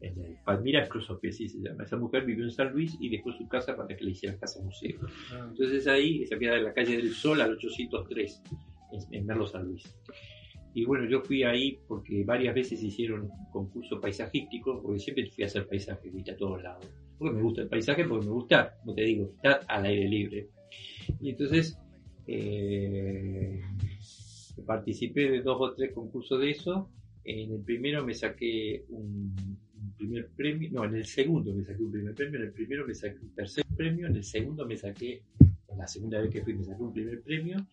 [0.00, 1.84] en el Palmira Scrosopi, así se llama.
[1.84, 4.60] Esa mujer vivió en San Luis y dejó su casa para que le hicieran casa
[4.60, 4.98] museo.
[5.32, 8.42] Ah, Entonces ahí se queda en la calle del Sol al 803,
[8.90, 9.84] en, en Merlo San Luis.
[10.74, 15.46] Y bueno, yo fui ahí porque varias veces hicieron concurso paisajístico, porque siempre fui a
[15.46, 16.84] hacer paisaje, viste, a todos lados.
[17.16, 20.48] Porque me gusta el paisaje, porque me gusta, como te digo, estar al aire libre.
[21.20, 21.78] Y entonces
[22.32, 23.60] eh,
[24.64, 26.88] participé de dos o tres concursos de eso.
[27.24, 29.34] En el primero me saqué un,
[29.96, 32.94] primer premio, no, en el segundo me saqué un primer premio, en el primero me
[32.94, 36.54] saqué un tercer premio, en el segundo me saqué, en la segunda vez que fui
[36.54, 37.66] me saqué un primer premio,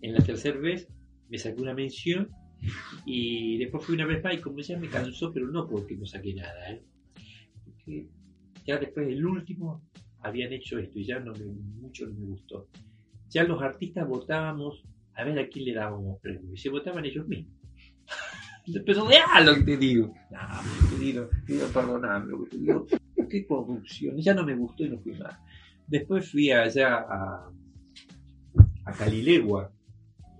[0.00, 0.88] en la tercera vez
[1.28, 2.30] me saqué una mención
[3.04, 6.06] y después fui una vez más y como ya me cansó, pero no porque no
[6.06, 8.06] saqué nada, ¿eh?
[8.66, 9.82] ya después del último
[10.20, 12.68] habían hecho esto y ya no me, mucho no me gustó.
[13.34, 17.26] Ya los artistas votábamos a ver a quién le dábamos premio y se votaban ellos
[17.26, 17.52] mismos.
[18.86, 20.14] Pero real lo que te digo.
[20.30, 22.86] No, querido, querido, perdoname lo que te digo.
[23.28, 24.16] Qué corrupción.
[24.18, 25.36] Ya no me gustó y no fui más.
[25.86, 27.50] Después fui allá a,
[28.84, 29.72] a Calilegua,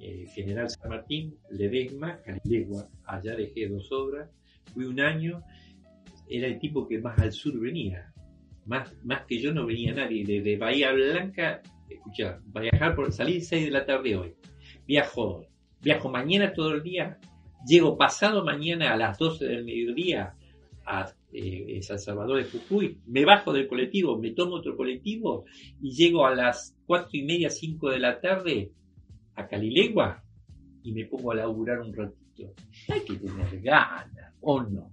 [0.00, 2.88] eh, General San Martín, Ledesma, Calilegua.
[3.04, 4.30] Allá dejé dos obras.
[4.72, 5.42] Fui un año.
[6.28, 8.12] Era el tipo que más al sur venía.
[8.66, 10.24] Más, más que yo no venía nadie.
[10.24, 14.34] Desde Bahía Blanca, escuchá, viajar por salir 6 de la tarde hoy.
[14.86, 15.46] Viajo,
[15.82, 17.18] viajo mañana todo el día.
[17.66, 20.34] Llego pasado mañana a las 12 del mediodía
[20.86, 25.44] a eh, San Salvador de Jujuy, me bajo del colectivo, me tomo otro colectivo
[25.80, 28.70] y llego a las cuatro y media, 5 de la tarde
[29.34, 30.22] a Calilegua
[30.82, 32.54] y me pongo a laburar un ratito.
[32.88, 34.90] Hay que tener ganas, ¿o no?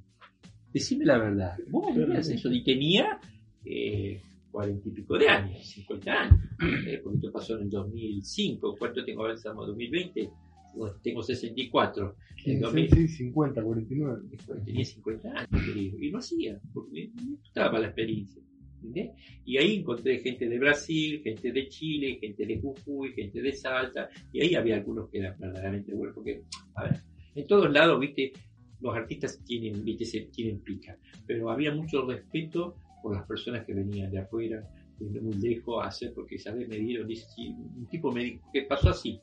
[0.74, 1.58] Decime la verdad.
[1.70, 3.20] Vos veías eso y tenía
[3.66, 4.22] eh,
[4.52, 6.40] cuarenta y pico de años, 50 años.
[6.88, 8.76] Eh, porque esto pasó en el 2005.
[8.78, 9.34] ¿Cuánto tengo ahora?
[9.34, 10.30] Estamos en 2020.
[10.76, 12.16] Bueno, Tengo 64.
[12.46, 14.22] En 2000 Sí, 50, 49.
[14.66, 18.42] tenía 50 años, querido, y lo hacía, porque me gustaba la experiencia.
[18.84, 19.12] ¿entendés?
[19.46, 24.10] Y ahí encontré gente de Brasil, gente de Chile, gente de Jujuy, gente de Salta,
[24.32, 26.42] y ahí había algunos que eran verdaderamente buenos, porque,
[26.76, 27.02] a ver,
[27.36, 28.34] en todos lados, viste,
[28.82, 30.98] los artistas tienen, viste, se, tienen pica,
[31.28, 34.64] pero había mucho respeto por las personas que venían de afuera,
[35.00, 36.68] de muy lejos a hacer, porque, ¿sabes?
[36.68, 39.20] Me dieron, un tipo me dijo, que pasó así.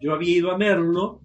[0.00, 1.20] Yo había ido a Merlo,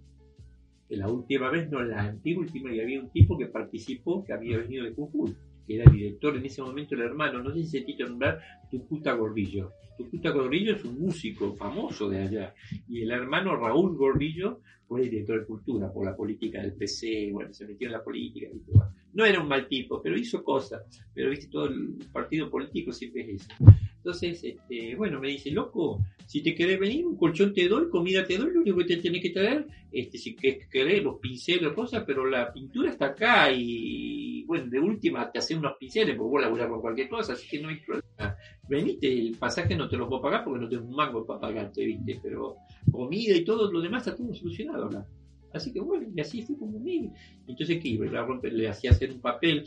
[0.90, 4.84] la última vez, no la anteúltima, y había un tipo que participó, que había venido
[4.84, 7.82] de Jujuy, que era el director en ese momento, el hermano, no sé si se
[7.82, 9.72] titula nombrar, Tucuta Gordillo.
[9.98, 12.56] Tucuta Gordillo es un músico famoso de allá,
[12.88, 17.54] y el hermano Raúl Gordillo fue director de cultura por la política del PC, bueno,
[17.54, 18.92] se metió en la política y todo.
[19.14, 20.82] No era un mal tipo, pero hizo cosas,
[21.14, 23.50] pero viste, todo el partido político siempre es eso.
[23.98, 28.24] Entonces, este, bueno, me dice, loco, si te querés venir, un colchón te doy, comida
[28.24, 31.74] te doy, lo único que te tenés que traer, este, si que- querés los pinceles,
[31.74, 36.30] cosas, pero la pintura está acá y, bueno, de última te hacen unos pinceles, porque
[36.32, 38.36] vos laburás con cualquier cosa, así que no hay problema.
[38.70, 41.84] Venite, el pasaje no te lo puedo pagar porque no tengo un mango para pagarte,
[41.84, 42.56] viste, pero
[42.92, 45.06] comida y todo lo demás está todo solucionado acá.
[45.54, 47.12] Así que bueno, y así fue como mí.
[47.48, 48.06] Entonces, ¿qué iba?
[48.06, 49.64] Iba a romper- le hacía hacer un papel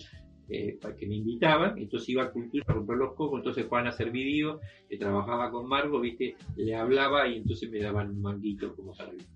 [0.49, 3.87] eh, para que me invitaban, entonces iba a cultura a romper los cocos, entonces Juan
[3.87, 8.21] a hacer video, que trabajaba con Margo, viste, le hablaba y entonces me daban un
[8.21, 9.27] manguito como vivir.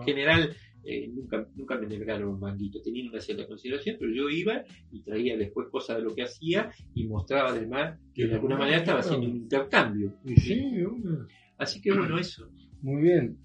[0.00, 0.54] En general,
[0.84, 4.62] eh, nunca, nunca me negaron un manguito, tenían una cierta consideración, pero yo iba
[4.92, 8.78] y traía después cosas de lo que hacía y mostraba además que de alguna manera
[8.78, 10.12] estaba haciendo un intercambio.
[10.36, 11.26] Sí, una.
[11.56, 12.50] Así que bueno, eso.
[12.82, 13.38] Muy bien.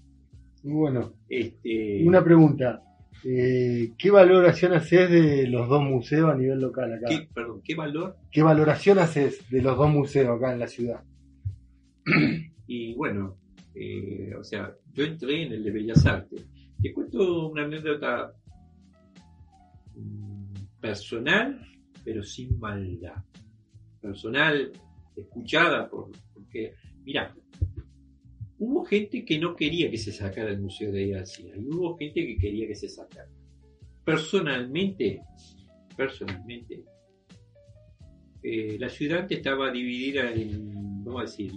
[0.62, 1.12] Bueno.
[1.28, 2.82] Este, Una pregunta.
[3.24, 7.06] Eh, ¿Qué valoración haces de los dos museos a nivel local acá?
[7.08, 8.16] ¿qué, perdón, ¿qué valor?
[8.30, 11.02] ¿Qué valoración haces de los dos museos acá en la ciudad?
[12.66, 13.36] Y bueno,
[13.74, 16.46] eh, o sea, yo entré en el de Bellas Artes.
[16.80, 18.32] Te cuento una anécdota
[19.96, 21.60] mm, personal,
[22.04, 23.24] pero sin maldad.
[24.00, 24.70] Personal,
[25.16, 27.34] escuchada por, porque, mira,
[28.60, 32.26] hubo gente que no quería que se sacara el Museo de García y hubo gente
[32.26, 33.28] que quería que se sacara.
[34.04, 35.22] Personalmente,
[35.96, 36.84] personalmente,
[38.42, 41.52] eh, la ciudad estaba dividida en, vamos a decir,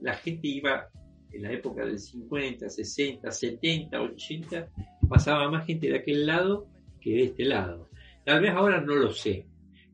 [0.00, 0.86] la gente iba
[1.32, 4.68] en la época del 50, 60, 70, 80,
[5.08, 6.68] pasaba más gente de aquel lado
[7.00, 7.88] que de este lado.
[8.24, 9.46] Tal vez ahora no lo sé,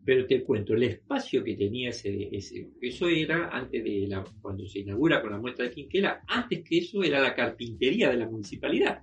[0.04, 4.66] pero te cuento, el espacio que tenía ese, ese eso era antes de la, cuando
[4.66, 8.28] se inaugura con la muestra de Quinquela, antes que eso era la carpintería de la
[8.28, 9.02] municipalidad.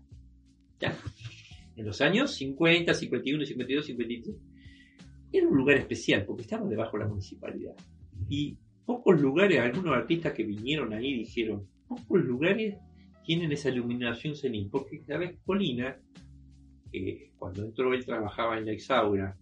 [0.80, 0.98] ¿Ya?
[1.76, 4.36] En los años 50, 51, 52, 53,
[5.32, 7.76] era un lugar especial porque estaba debajo de la municipalidad.
[8.28, 12.76] Y pocos lugares, algunos artistas que vinieron ahí dijeron, pocos lugares
[13.24, 15.98] tienen esa iluminación cenil, porque sabes, Colina,
[16.92, 19.38] eh, cuando entró él trabajaba en la Exaura,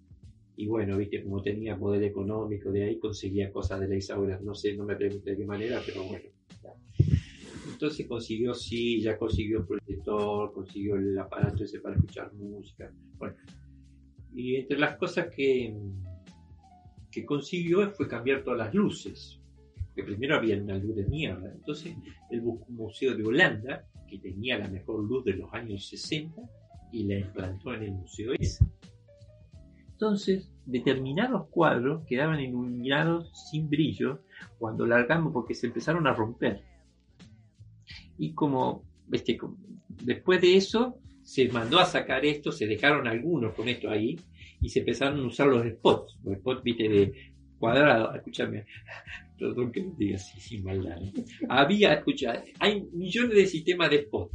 [0.58, 4.56] y bueno, viste, como tenía poder económico, de ahí conseguía cosas de la Exaura, no
[4.56, 6.26] sé, no me pregunté de qué manera, pero bueno.
[6.64, 6.74] ya.
[7.72, 13.36] Entonces consiguió silla, consiguió proyector, consiguió el aparato ese para escuchar música, bueno.
[14.34, 15.76] Y entre las cosas que,
[17.12, 19.40] que consiguió fue cambiar todas las luces
[19.96, 21.52] que primero había una luz de mierda.
[21.52, 21.96] Entonces,
[22.30, 26.40] un museo de Holanda que tenía la mejor luz de los años 60
[26.92, 28.64] y la implantó en el museo ese.
[29.98, 34.20] Entonces, determinados cuadros quedaban iluminados sin brillo
[34.60, 36.62] cuando largamos porque se empezaron a romper.
[38.20, 38.84] Y como,
[40.04, 44.20] después de eso, se mandó a sacar esto, se dejaron algunos con esto ahí
[44.62, 48.66] y se empezaron a usar los spots, los spots, viste, de cuadrado, escúchame,
[49.40, 51.02] perdón que lo diga así sin maldad.
[51.50, 54.30] Había, escucha, hay millones de sistemas de spot.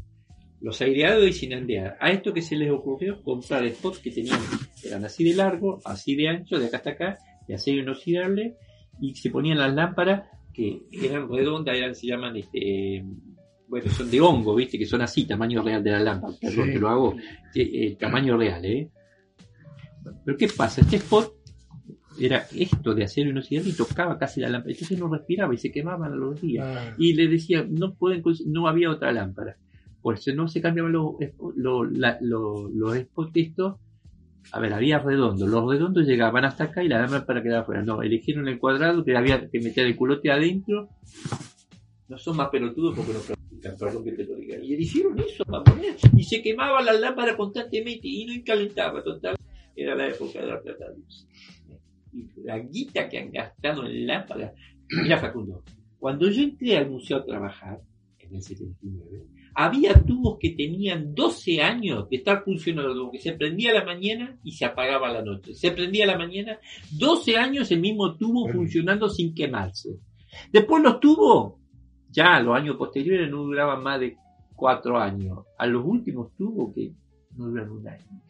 [0.60, 1.96] Los aireados y sin andear.
[2.00, 4.40] A esto que se les ocurrió comprar spots que tenían,
[4.84, 7.18] eran así de largo, así de ancho, de acá hasta acá,
[7.48, 8.56] de acero inoxidable,
[9.00, 13.04] y se ponían las lámparas que eran redondas, eran, se llaman, este,
[13.68, 16.34] bueno, son de hongo, viste, que son así, tamaño real de la lámpara.
[16.40, 16.72] Perdón, Sí.
[16.72, 17.14] que lo hago,
[17.54, 18.90] eh, el tamaño real, ¿eh?
[20.24, 20.80] Pero ¿qué pasa?
[20.82, 21.32] Este spot
[22.20, 24.72] era esto de acero inoxidable y tocaba casi la lámpara.
[24.72, 26.66] Entonces no respiraba y se quemaban a los días.
[26.68, 29.56] Ah, Y le decía, no pueden, no había otra lámpara.
[30.02, 31.14] Por eso no se cambiaban los,
[31.56, 33.76] los spots estos.
[34.50, 35.48] A ver, había redondos.
[35.48, 37.82] Los redondos llegaban hasta acá y la lámpara quedaba afuera.
[37.82, 40.88] No, eligieron el cuadrado que había que meter el culote adentro.
[42.08, 44.58] No son más pelotudos porque no practican, perdón que te lo diga.
[44.62, 45.64] Y eligieron eso para.
[46.16, 49.36] Y se quemaba la lámpara constantemente y no calentaba, total.
[49.74, 51.26] era la época de la plata dulce.
[52.12, 54.52] Y la guita que han gastado en lámparas.
[54.90, 55.62] Mira, Facundo,
[55.98, 57.80] cuando yo entré al museo a trabajar,
[58.18, 63.70] en el 79, había tubos que tenían 12 años de estar funcionando, que se prendía
[63.70, 65.54] a la mañana y se apagaba a la noche.
[65.54, 66.58] Se prendía a la mañana,
[66.92, 69.98] 12 años el mismo tubo funcionando sin quemarse.
[70.50, 71.54] Después los tubos,
[72.10, 74.16] ya los años posteriores no duraban más de
[74.56, 75.38] 4 años.
[75.58, 76.92] A los últimos tubos que
[77.36, 78.22] no duran un año.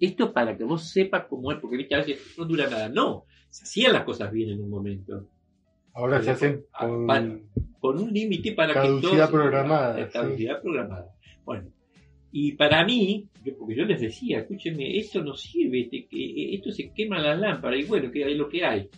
[0.00, 2.88] Esto para que vos sepas cómo es, porque viste, a veces no dura nada.
[2.88, 5.28] No, se hacían las cosas bien en un momento.
[5.94, 7.51] Ahora se hacen con...
[7.82, 11.06] con un límite para Caducidad que todo programada, caducidad programada.
[11.44, 11.68] Bueno
[12.34, 16.70] y para mí yo- porque yo les decía escúchenme esto no sirve este, eh, esto
[16.70, 18.88] se quema la lámpara y bueno que es lo que hay.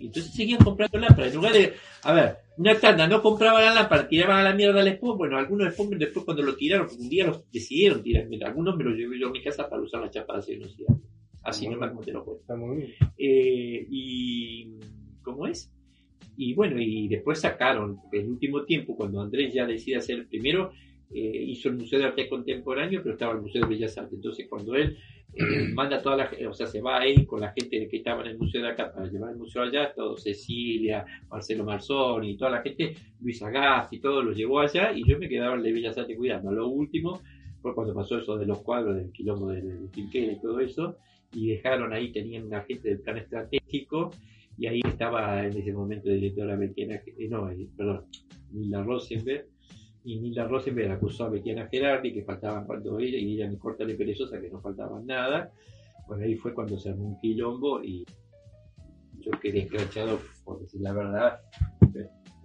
[0.00, 1.72] Entonces seguían comprando lámparas en lugar de
[2.04, 5.36] a ver una tanda no compraba la lámpara tiraban a la mierda al spot bueno
[5.38, 8.94] algunos spot después cuando lo tiraron porque un día los decidieron tirar algunos me los
[8.96, 10.94] llevé yo a mi casa para usar la chapa de velocidad
[11.42, 12.40] así nomás como te lo cuento.
[12.42, 12.92] Está muy bien.
[13.18, 14.74] eh, y
[15.22, 15.70] ¿cómo es?
[16.36, 20.72] Y bueno, y después sacaron, el último tiempo, cuando Andrés ya decide hacer el primero,
[21.14, 24.14] eh, hizo el Museo de Arte Contemporáneo, pero estaba el Museo de Bellas Artes.
[24.14, 24.96] Entonces, cuando él
[25.34, 28.28] eh, manda toda la o sea, se va él con la gente que estaba en
[28.28, 32.50] el museo de acá para llevar el museo allá, todo Cecilia, Marcelo Marzón y toda
[32.50, 35.64] la gente, Luis Agasti y todo, lo llevó allá y yo me quedaba en el
[35.64, 36.50] de Bellas Artes cuidando.
[36.50, 37.20] Lo último
[37.60, 40.96] fue cuando pasó eso de los cuadros, del quilombo del, del y todo eso,
[41.32, 44.12] y dejaron ahí, tenían una gente del plan estratégico,
[44.58, 48.06] y ahí estaba en ese momento directora Betiana, eh, no, eh, perdón,
[48.52, 49.46] Nilda Rosenberg,
[50.04, 53.84] y Nilda Rosenberg acusó a Betiana Gerardi que faltaban cuando ella, y ella ni corta
[53.84, 55.52] ni perezosa que no faltaban nada.
[56.06, 58.04] Bueno, ahí fue cuando se armó un quilombo y
[59.18, 61.40] yo quedé escrachado, por decir la verdad.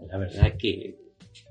[0.10, 0.98] La verdad es que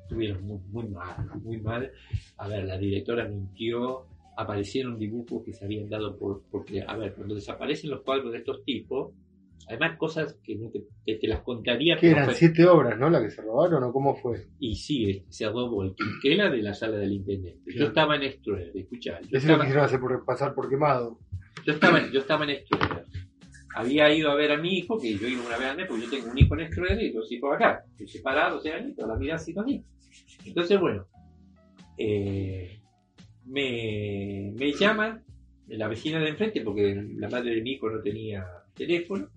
[0.02, 1.92] estuvieron muy, muy mal, muy mal.
[2.38, 4.06] A ver, la directora mintió,
[4.36, 8.38] aparecieron dibujos que se habían dado por, porque, a ver, cuando desaparecen los cuadros de
[8.38, 9.12] estos tipos,
[9.68, 13.08] además cosas que no te, que te las contaría, Que eran fue- siete obras, ¿no?
[13.10, 14.46] La que se robaron o cómo fue.
[14.58, 17.60] y sí, este, se robó el quinquela de la sala del intendente.
[17.74, 21.18] Yo estaba en Estruer, escuchá, yo Ese lo estaba, quisieron hacer por pasar por quemado.
[21.66, 23.04] yo estaba, yo estaba en Estruer.
[23.76, 26.02] Había ido a ver a mi hijo, que yo iba una vez al mes, porque
[26.04, 27.84] yo tengo un hijo en Estruer y dos hijos acá.
[27.92, 29.84] Estoy separado, o sea, toda la vida ha sido así.
[30.44, 31.06] Entonces, bueno,
[31.96, 32.80] eh,
[33.46, 35.22] me, me llaman
[35.68, 38.44] la vecina de enfrente, porque la madre de mi hijo no tenía
[38.74, 39.28] teléfono,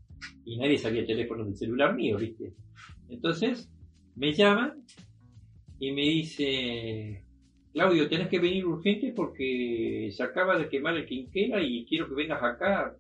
[0.46, 2.54] y nadie sabía el teléfono del celular mío, ¿viste?
[3.10, 3.70] Entonces,
[4.16, 4.84] me llaman
[5.80, 7.24] y me dice,
[7.74, 12.16] Claudio, tenés que venir urgente porque se acaba de quemar el quinquela y quiero que
[12.16, 12.96] vengas acá.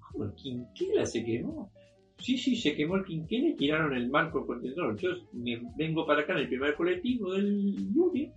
[0.00, 1.70] ¿Cómo el quinquela se quemó?
[2.18, 4.96] Sí, sí, se quemó el quinquela y tiraron el marco contenedor.
[4.98, 8.32] Yo me vengo para acá en el primer colectivo del lunes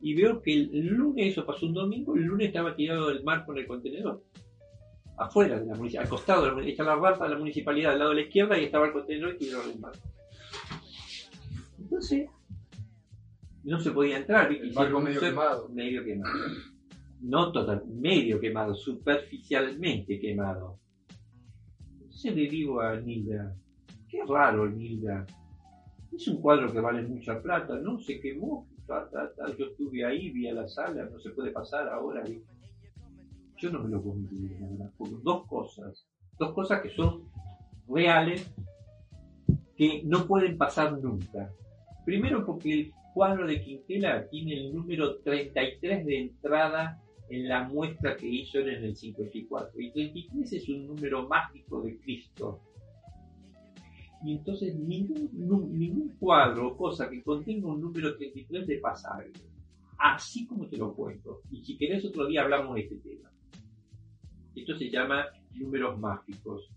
[0.00, 3.52] y veo que el lunes, eso pasó un domingo, el lunes estaba tirado el marco
[3.52, 4.22] en el contenedor.
[5.18, 7.98] Afuera de la municipalidad, al costado, de la está la rampa de la municipalidad al
[7.98, 9.98] lado de la izquierda y estaba el contenedor y el marco.
[11.78, 12.28] Entonces,
[13.64, 14.50] no se podía entrar.
[14.52, 15.68] El un medio quemado.
[15.70, 16.34] Medio quemado.
[17.20, 20.78] No total, medio quemado, superficialmente quemado.
[21.94, 23.56] Entonces le digo a Nilda,
[24.08, 25.26] qué raro Nilda,
[26.12, 29.56] es un cuadro que vale mucha plata, no se quemó, ta, ta, ta.
[29.56, 32.22] yo estuve ahí, vi a la sala, no se puede pasar ahora.
[32.22, 32.57] ¿viste?
[33.58, 34.18] Yo no me lo puedo
[34.60, 36.06] la verdad, por dos cosas,
[36.38, 37.24] dos cosas que son
[37.88, 38.48] reales,
[39.76, 41.52] que no pueden pasar nunca.
[42.04, 48.16] Primero porque el cuadro de Quintela tiene el número 33 de entrada en la muestra
[48.16, 49.80] que hizo en el 54.
[49.80, 52.60] Y 33 es un número mágico de Cristo.
[54.24, 55.30] Y entonces ningún,
[55.78, 59.32] ningún cuadro o cosa que contenga un número 33 de pasaje.
[59.98, 61.42] Así como te lo cuento.
[61.50, 63.30] Y si querés otro día hablamos de este tema.
[64.60, 66.68] Esto se llama números mágicos.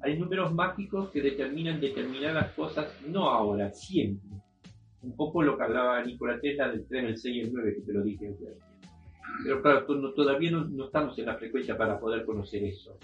[0.00, 4.30] Hay números mágicos que determinan determinadas cosas, no ahora, siempre.
[5.02, 7.80] Un poco lo que hablaba Nikola Tesla del 3, el 6 y el 9, que
[7.82, 8.56] te lo dije ayer.
[9.44, 12.98] Pero claro, todavía no, no estamos en la frecuencia para poder conocer eso.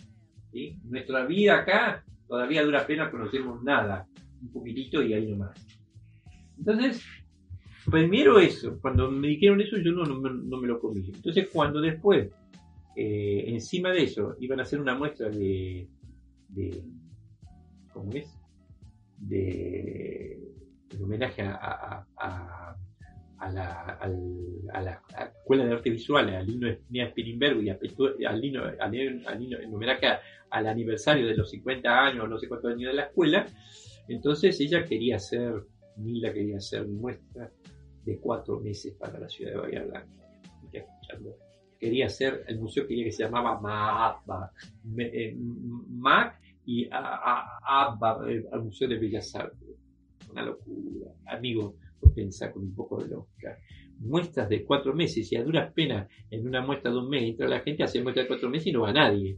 [0.53, 0.76] ¿sí?
[0.85, 4.07] Nuestra vida acá, todavía dura pena conocemos nada.
[4.41, 5.66] Un poquitito y ahí nomás.
[6.59, 7.03] Entonces,
[7.91, 8.79] primero eso.
[8.81, 11.11] Cuando me dijeron eso, yo no, no, no me lo comí.
[11.12, 12.31] Entonces, cuando después,
[13.01, 15.89] eh, encima de eso, iban a hacer una muestra de,
[17.93, 18.29] ¿cómo es?
[19.19, 20.39] De,
[20.91, 22.05] en homenaje a,
[23.53, 24.99] la, al-
[25.39, 26.69] Escuela de Arte Visual, a Lino
[27.11, 30.07] Spilimbergo y a, Petu- a Lino, Lino- en homenaje
[30.51, 33.47] al aniversario de los 50 años, no sé cuántos años de la escuela,
[34.09, 35.53] entonces ella quería hacer,
[35.97, 37.51] Nilda quería hacer muestra
[38.05, 40.09] de cuatro meses para la ciudad de Bahía Blanca.
[40.73, 41.37] Escuchando.
[41.79, 44.53] Quería hacer, el museo quería que se llamaba Maabba,
[44.85, 49.76] Me- eh, Mac y Abba, eh, al Museo de Bellas Artes.
[50.31, 51.11] Una locura.
[51.26, 51.76] Amigo,
[52.14, 53.57] pensá con un poco de lógica.
[54.01, 57.49] Muestras de cuatro meses y a duras penas en una muestra de un mes entra
[57.49, 59.37] la gente, hace muestra de cuatro meses y no va nadie.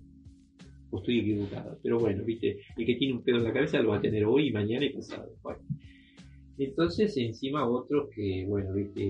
[0.91, 1.79] O estoy equivocado.
[1.83, 4.25] Pero bueno, viste, el que tiene un pedo en la cabeza lo va a tener
[4.25, 5.31] hoy, mañana y pasado.
[5.43, 5.61] Bueno.
[6.59, 9.03] Entonces, encima otros que, bueno, viste,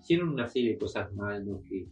[0.00, 1.60] hicieron una serie de cosas mal, ¿no?
[1.68, 1.86] Que,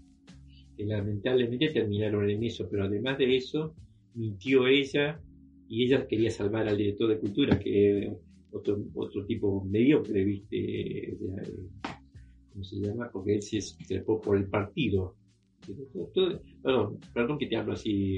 [0.86, 3.74] que lamentablemente terminaron en eso, pero además de eso,
[4.14, 5.20] mintió ella
[5.68, 8.12] y ella quería salvar al director de cultura, que
[8.52, 11.16] otro, otro tipo mediocre, ¿viste?
[12.52, 13.10] ¿Cómo se llama?
[13.12, 15.14] Porque él se trepó por el partido.
[15.92, 18.16] Todo- todo- perdón, perdón que te hablo así,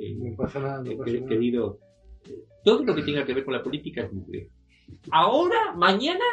[0.00, 1.28] eh, No pasa nada, no eh, pasa nada.
[1.28, 1.78] querido.
[2.64, 4.50] Todo lo que tenga que ver con la política es mugre.
[5.12, 6.24] Ahora, mañana,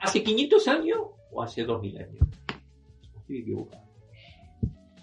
[0.00, 0.98] hace 500 años
[1.30, 2.26] o hace 2000 años.
[3.20, 3.85] Estoy equivocado.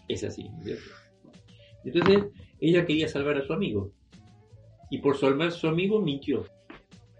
[0.08, 0.43] Es así.
[0.49, 0.89] ¿no es cierto?
[1.86, 2.24] Entonces,
[2.60, 3.91] ella quería salvar a su amigo.
[4.89, 6.45] Y por salvar a su amigo, mintió.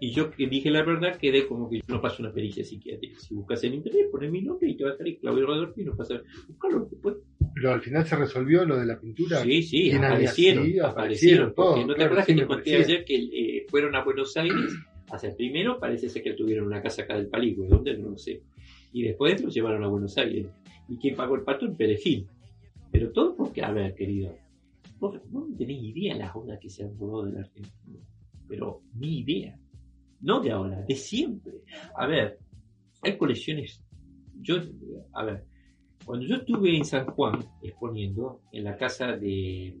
[0.00, 3.18] Y yo que dije la verdad, quedé como que no pasó una pericia psiquiátrica.
[3.20, 5.84] Si buscas en internet, pones mi nombre y te va a salir Claudio Rodolfo y
[5.84, 6.20] no pasa.
[6.48, 7.16] Buscalo después.
[7.54, 9.40] Pero al final se resolvió lo de la pintura.
[9.42, 10.90] Sí, sí, ¿Quién había aparecieron, aparecieron.
[10.90, 13.94] Aparecieron Porque todos, no te claro, acuerdas sí que te conté ayer que eh, fueron
[13.94, 14.74] a Buenos Aires
[15.08, 17.96] a hacer primero, parece ser que tuvieron una casa acá del Paligüe, ¿dónde?
[17.96, 18.42] No lo sé.
[18.92, 20.46] Y después lo llevaron a Buenos Aires.
[20.88, 21.64] ¿Y quién pagó el pato?
[21.64, 22.26] El Perejil.
[22.94, 24.36] Pero todo porque, a ver, querido,
[25.00, 27.98] vos, no tenés idea las ondas que se han rodado de la Argentina.
[28.46, 29.58] Pero ni idea.
[30.20, 31.54] No de ahora, de siempre.
[31.96, 32.38] A ver,
[33.02, 33.82] hay colecciones.
[34.40, 34.58] Yo,
[35.12, 35.44] a ver,
[36.04, 39.76] cuando yo estuve en San Juan exponiendo en la casa de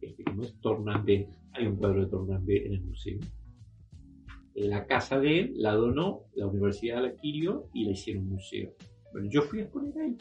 [0.00, 0.60] este, ¿cómo es?
[0.60, 3.20] Tornambé, hay un cuadro de Tornambé en el museo.
[4.56, 8.74] En la casa de él la donó la Universidad la adquirió y la hicieron museo.
[9.12, 10.16] Bueno, yo fui a exponer ahí.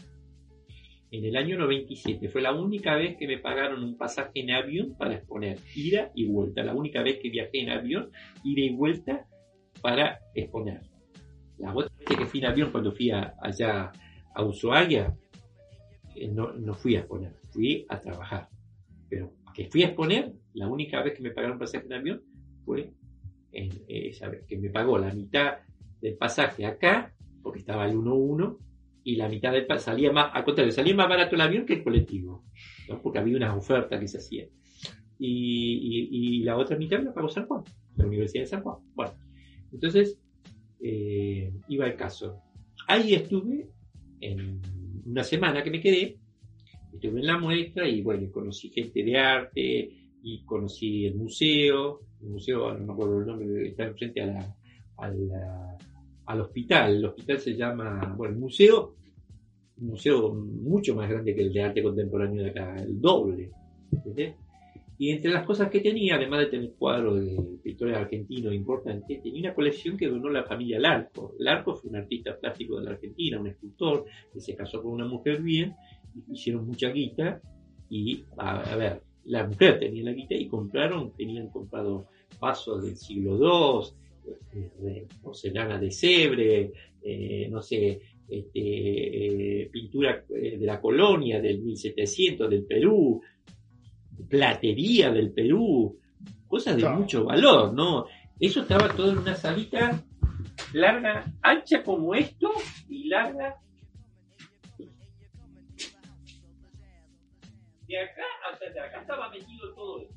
[1.09, 4.95] En el año 97 fue la única vez que me pagaron un pasaje en avión
[4.97, 6.63] para exponer, ida y vuelta.
[6.63, 8.11] La única vez que viajé en avión,
[8.43, 9.25] ida y vuelta
[9.81, 10.81] para exponer.
[11.59, 13.91] La otra vez que fui en avión cuando fui a- allá
[14.35, 15.15] a Ushuaia,
[16.15, 18.49] eh, no, no fui a exponer, fui a trabajar.
[19.09, 22.21] Pero que fui a exponer, la única vez que me pagaron pasaje en avión
[22.65, 22.91] fue
[23.53, 25.59] en, eh, esa vez, que me pagó la mitad
[26.01, 28.57] del pasaje acá, porque estaba el 1-1,
[29.07, 32.43] y la mitad salía más, al contrario, salía más barato el avión que el colectivo,
[32.89, 33.01] ¿no?
[33.01, 34.45] porque había una oferta que se hacía.
[35.17, 37.63] Y, y- y la otra mitad la pagó San Juan,
[37.95, 38.77] la Universidad de San Juan.
[38.95, 39.13] Bueno,
[39.71, 40.19] entonces
[40.81, 42.41] eh, iba al caso.
[42.87, 43.69] Ahí estuve
[44.19, 44.61] en
[45.05, 46.17] una semana que me quedé,
[46.93, 49.89] estuve en la muestra y bueno, conocí gente de arte
[50.21, 54.55] y conocí el museo, el museo, no me acuerdo el nombre, está enfrente a la,
[54.97, 55.77] a la-
[56.27, 58.95] al hospital, el hospital se llama, bueno, el museo,
[59.77, 63.51] un museo mucho más grande que el de arte contemporáneo de acá, el doble.
[64.99, 69.39] Y entre las cosas que tenía, además de tener cuadros de pintores argentinos importantes, tenía
[69.39, 71.33] una colección que donó la familia Larco.
[71.39, 75.05] Larco fue un artista plástico de la Argentina, un escultor, que se casó con una
[75.05, 75.75] mujer bien,
[76.29, 77.39] hicieron mucha guita,
[77.89, 82.07] y a, a ver, la mujer tenía la guita y compraron, tenían comprado
[82.39, 83.93] vasos del siglo II,
[85.21, 86.71] porcelana de Cebre,
[87.01, 93.21] eh, no sé, este, eh, pintura eh, de la colonia del 1700 del Perú,
[94.29, 95.97] platería del Perú,
[96.47, 96.99] cosas de Claro.
[96.99, 98.05] mucho valor, ¿no?
[98.39, 100.03] Eso estaba todo en una salita
[100.73, 102.51] larga, ancha como esto
[102.89, 103.55] y larga.
[107.87, 110.13] De acá hasta de acá estaba metido todo esto.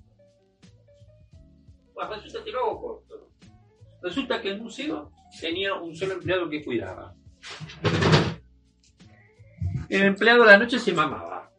[1.94, 3.09] Bueno, resulta que lo hago corto.
[4.02, 7.14] Resulta que el museo tenía un solo empleado que cuidaba.
[9.88, 11.50] El empleado a la noche se mamaba.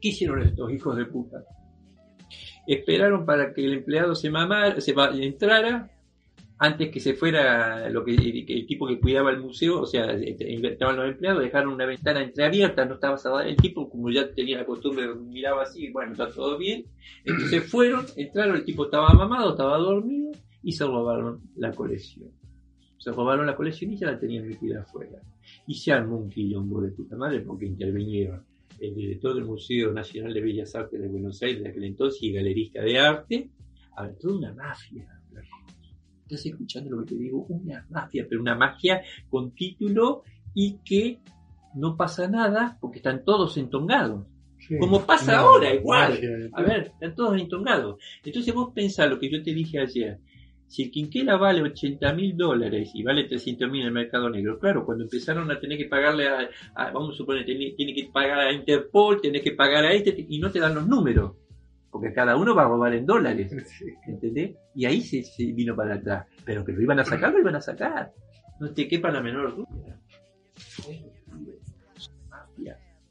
[0.00, 1.44] ¿Qué hicieron estos hijos de puta?
[2.66, 5.90] Esperaron para que el empleado se mamara, se entrara,
[6.62, 10.96] antes que se fuera lo que, el tipo que cuidaba el museo, o sea, estaban
[10.96, 13.48] los empleados, dejaron una ventana entreabierta, no estaba cerrada.
[13.48, 16.84] El tipo, como ya tenía la costumbre, miraba así, bueno, está todo bien.
[17.24, 20.30] Entonces fueron, entraron, el tipo estaba mamado, estaba dormido
[20.62, 22.30] y se robaron la colección.
[22.96, 25.20] Se robaron la colección y ya la tenían metida afuera.
[25.66, 28.44] Y se armó un quilombo de puta madre porque intervinieron
[28.78, 32.32] el director del Museo Nacional de Bellas Artes de Buenos Aires de aquel entonces y
[32.32, 33.50] galerista de arte.
[33.96, 35.21] A toda una mafia.
[36.32, 37.44] ¿Estás escuchando lo que te digo?
[37.50, 40.22] Una mafia, pero una mafia con título
[40.54, 41.18] y que
[41.74, 44.24] no pasa nada porque están todos entongados.
[44.58, 44.78] Sí.
[44.78, 46.12] Como pasa No, ahora, igual.
[46.12, 46.30] magia.
[46.54, 47.98] A ver, están todos entongados.
[48.24, 50.18] Entonces vos pensás lo que yo te dije ayer.
[50.68, 54.58] Si el quinquela vale 80 mil dólares y vale 300 mil en el mercado negro,
[54.58, 58.08] claro, cuando empezaron a tener que pagarle a, a- vamos a suponer, tiene, tiene que
[58.10, 61.32] pagar a Interpol, tiene que pagar a este, y no te dan los números,
[61.92, 63.52] porque cada uno va a robar en dólares.
[64.06, 64.56] ¿Entendés?
[64.74, 66.26] Y ahí se, se vino para atrás.
[66.44, 68.10] Pero que lo iban a sacar, lo iban a sacar.
[68.58, 70.00] No te quepa la menor duda.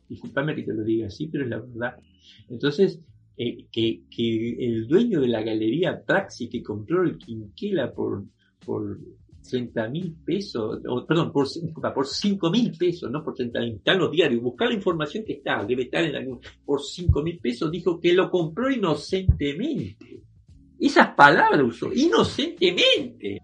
[0.10, 1.96] Disculpame que te lo diga así, pero es la verdad.
[2.50, 3.00] Entonces,
[3.38, 8.26] eh, que, que el dueño de la galería Praxi que compró el Quinquela por,
[8.66, 9.00] por
[9.50, 14.12] 30 mil pesos, perdón, por, disculpa, por 5 mil pesos, no por 30 mil, los
[14.12, 18.00] diarios, buscar la información que está, debe estar en algún, por 5 mil pesos, dijo
[18.00, 20.22] que lo compró inocentemente.
[20.80, 23.42] Esas palabras usó, inocentemente.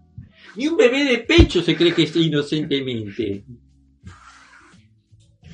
[0.56, 3.44] Ni un bebé de pecho se cree que es inocentemente.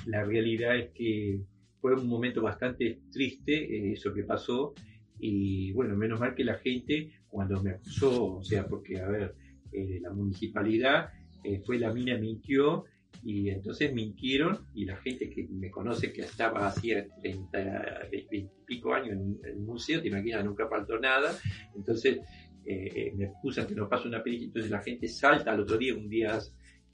[0.07, 1.41] La realidad es que
[1.81, 4.73] fue un momento bastante triste eh, eso que pasó.
[5.19, 9.35] Y bueno, menos mal que la gente, cuando me acusó, o sea, porque, a ver,
[9.75, 11.09] eh, la municipalidad
[11.43, 12.85] eh, fue la mina mintió
[13.25, 18.49] y entonces mintieron y la gente que me conoce que estaba hacía 30, 20 y
[18.67, 21.37] pico años en el museo, te imaginas, nunca faltó nada,
[21.75, 22.19] entonces
[22.67, 25.77] eh, eh, me acusan que no pasa una película, entonces la gente salta al otro
[25.79, 26.39] día, un día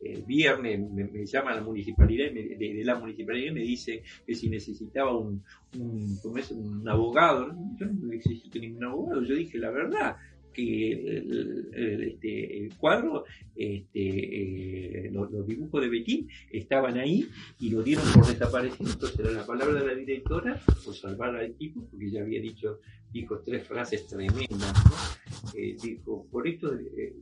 [0.03, 3.61] eh, viernes, me, me llama a la municipalidad me- de, de la municipalidad y me
[3.63, 5.43] dice que si necesitaba un,
[5.79, 6.51] un, ¿cómo es?
[6.53, 10.17] un abogado, yo no necesito ningún abogado, yo dije la verdad
[10.61, 18.05] el, este, el cuadro, este, eh, los, dibujos de Betín estaban ahí y lo dieron
[18.15, 18.91] por desaparecido.
[18.91, 22.81] Entonces era la palabra de la directora por salvar al tipo, porque ya había dicho,
[23.13, 25.51] dijo tres frases tremendas, ¿no?
[25.55, 27.15] Eh, dijo, por esto eh,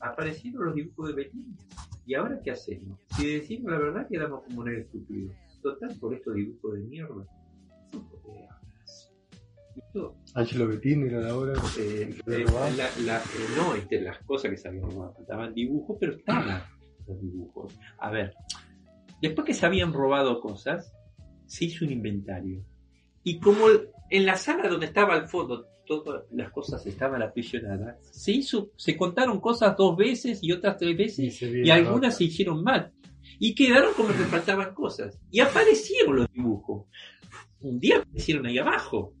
[0.00, 1.56] aparecieron los dibujos de Betín.
[2.06, 2.98] ¿Y ahora qué hacemos?
[3.16, 5.30] Si decimos la verdad quedamos como un estúpido.
[5.62, 7.26] Total, por estos dibujos de mierda.
[10.34, 11.52] Angelo Bettini era la obra.
[11.78, 12.44] eh, ¿Lo eh,
[12.76, 16.62] la- la- eh, no, este, las cosas que se habían robado, faltaban dibujos, pero estaban
[17.06, 17.74] los dibujos.
[17.98, 18.34] A ver,
[19.22, 20.92] después que se habían robado cosas,
[21.46, 22.62] se hizo un inventario.
[23.22, 23.66] Y como
[24.10, 28.96] en la sala donde estaba al fondo todas las cosas estaban aprisionadas, se hizo, se
[28.96, 32.92] contaron cosas dos veces y otras tres veces y viene algunas se hicieron mal.
[33.38, 35.18] Y quedaron como que faltaban cosas.
[35.30, 36.86] Y aparecieron los dibujos.
[37.60, 39.12] Un día aparecieron ahí abajo.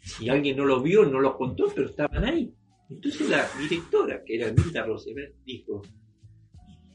[0.00, 2.52] Si alguien no los vio, no los contó, pero estaban ahí.
[2.88, 5.82] Entonces la directora, que era Milda Roosevelt, dijo,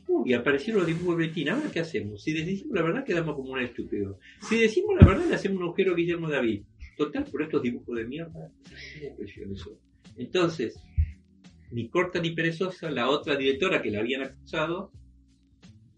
[0.07, 2.21] uy, aparecieron los dibujos de Betina, ahora qué hacemos?
[2.21, 4.19] Si decimos la verdad quedamos como un estúpido.
[4.41, 6.63] Si decimos la verdad le hacemos un agujero a Guillermo David.
[6.97, 8.51] Total, por estos dibujos de mierda.
[10.17, 10.79] Entonces,
[11.71, 14.91] ni corta ni perezosa, la otra directora que la habían acusado,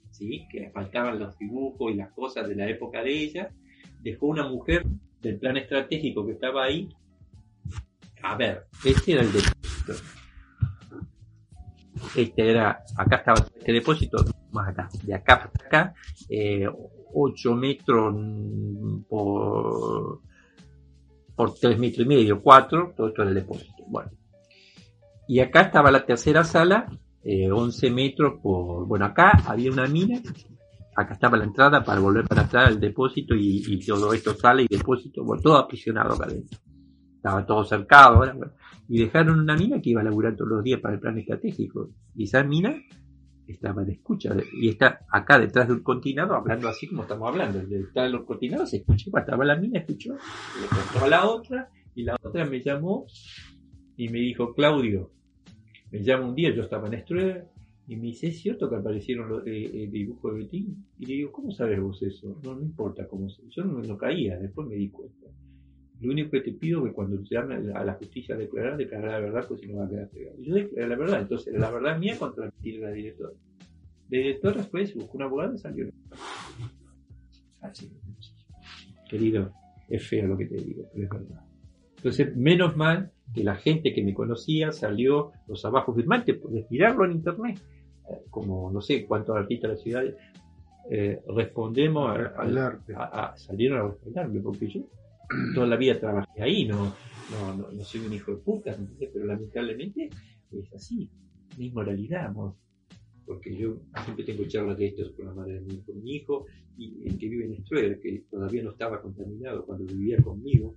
[0.09, 0.47] ¿sí?
[0.51, 3.53] que le faltaban los dibujos y las cosas de la época de ella,
[4.01, 4.85] dejó una mujer
[5.21, 6.89] del plan estratégico que estaba ahí.
[8.23, 9.93] A ver, este era el depósito.
[12.15, 15.93] Este era, acá estaba este depósito, más acá, de acá hasta acá,
[16.29, 16.67] eh,
[17.13, 18.15] 8 metros
[19.07, 20.21] por,
[21.35, 23.83] por 3 metros y medio, 4, todo esto era el depósito.
[23.87, 24.11] Bueno,
[25.27, 26.87] y acá estaba la tercera sala,
[27.23, 28.87] eh, 11 metros por...
[28.87, 30.21] Bueno, acá había una mina,
[30.97, 34.63] acá estaba la entrada para volver para atrás al depósito y, y todo esto sale
[34.63, 36.57] y depósito, bueno, todo aprisionado acá adentro.
[37.15, 38.51] Estaba todo cercado, bueno.
[38.87, 41.91] y dejaron una mina que iba a laburar todos los días para el plan estratégico.
[42.15, 42.75] Y esa mina
[43.47, 47.59] estaba de escucha, y está acá detrás del continado hablando así como estamos hablando.
[47.59, 51.69] Detrás del continado se escucha, igual estaba la mina, escuchó, le contó a la otra,
[51.95, 53.05] y la otra me llamó
[53.95, 55.11] y me dijo, Claudio,
[55.91, 57.47] me llama un día, yo estaba en Struer,
[57.87, 60.85] y me dice, ¿es cierto que aparecieron los eh, eh, de Betín?
[60.99, 62.37] Y le digo, ¿cómo sabes vos eso?
[62.43, 63.43] No, no importa cómo sé.
[63.49, 65.27] Yo no, no caía, después me di cuenta.
[66.01, 68.75] Lo único que te pido es que cuando te llame a la justicia a declarar,
[68.75, 70.37] declarar la verdad, pues si no va a quedar pegado.
[70.41, 73.33] Yo declaré la verdad, entonces la verdad mía contra la de la directora.
[74.09, 75.89] La directora después buscó un abogado y salió.
[77.61, 77.89] Así.
[79.09, 79.53] Querido,
[79.87, 81.45] es feo lo que te digo, pero es verdad.
[81.95, 87.05] Entonces, menos mal que la gente que me conocía salió los abajo firmantes, puedes mirarlo
[87.05, 87.59] en internet,
[88.29, 90.03] como no sé cuántos artistas de la ciudad
[90.89, 92.93] eh, respondemos a, Al arte.
[92.95, 94.81] a- a- salieron a responderme, porque yo
[95.55, 96.85] toda la vida trabajé ahí, no,
[97.31, 98.75] no, no, no soy un hijo de puta,
[99.13, 100.09] pero lamentablemente
[100.51, 101.09] es así,
[101.57, 102.53] no hay moralidad, amor.
[103.25, 106.45] Porque yo siempre tengo charlas de estos con la madre de mi, con mi hijo
[106.77, 110.75] y el que vive en Struer, que todavía no estaba contaminado cuando vivía conmigo,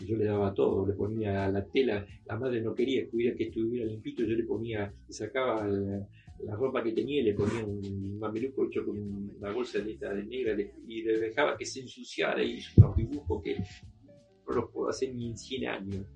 [0.00, 3.36] y yo le daba todo, le ponía la tela, la madre no quería que hubiera-
[3.36, 6.06] que estuviera limpito, yo le ponía, le sacaba la,
[6.44, 10.56] la ropa que tenía le ponía un mameluco hecho con una bolsa de de negra
[10.86, 15.14] y le dejaba que se ensuciara y hizo unos dibujos que no los puedo hacer
[15.14, 16.06] ni en 100 años.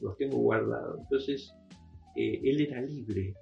[0.00, 1.00] Los tengo guardados.
[1.00, 1.52] Entonces,
[2.16, 3.34] eh, él era libre,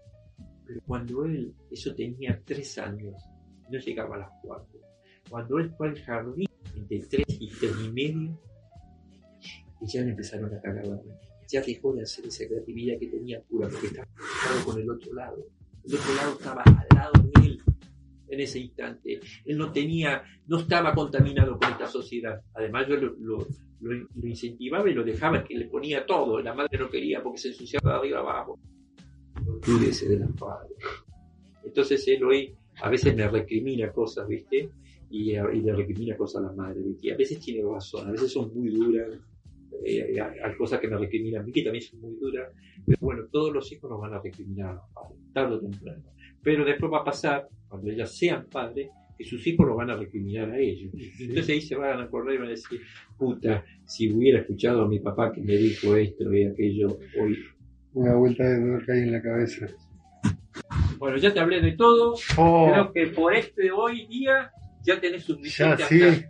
[0.66, 3.14] pero cuando él, eso tenía tres años,
[3.70, 4.80] no llegaba a las cuatro.
[5.30, 8.38] Cuando él fue al jardín, entre tres y tres y medio,
[9.80, 11.00] y ya le empezaron a cagar la.
[11.48, 14.08] Ya dejó de hacer esa creatividad que tenía pura, porque estaba
[14.64, 15.46] con el otro lado.
[16.16, 17.62] Lado estaba al lado de él
[18.28, 19.20] en ese instante.
[19.44, 22.40] Él no tenía, no estaba contaminado con esta sociedad.
[22.54, 23.46] Además, yo lo, lo-
[23.80, 26.40] lo- incentivaba y lo dejaba que le ponía todo.
[26.40, 28.58] La madre no quería porque se ensuciaba de arriba abajo.
[29.68, 30.72] Olvídese de las padres.
[31.64, 34.70] Entonces él hoy a veces me recrimina cosas, ¿viste?
[35.10, 37.06] Y, le recrimina cosas a la madre, ¿viste?
[37.08, 39.08] Y a veces tiene razón, a veces son muy duras.
[39.84, 42.52] Eh, hay hay cosas que me recriminan a mí que también son muy duras.
[42.84, 46.02] Pero bueno, todos los hijos nos van a recriminar a los padres, tarde o temprano.
[46.42, 49.96] Pero después va a pasar, cuando ellas sean padres, que sus hijos los van a
[49.96, 50.92] recriminar a ellos.
[51.18, 52.80] Entonces ahí se van a acordar y van a decir,
[53.16, 57.38] puta, si hubiera escuchado a mi papá que me dijo esto y aquello hoy.
[57.94, 59.66] Una vuelta de dolor que hay en la cabeza.
[60.98, 62.14] Bueno, ya te hablé de todo.
[62.36, 64.50] Oh, Creo que por este hoy día
[64.82, 66.24] ya tenés ya suficiente sí.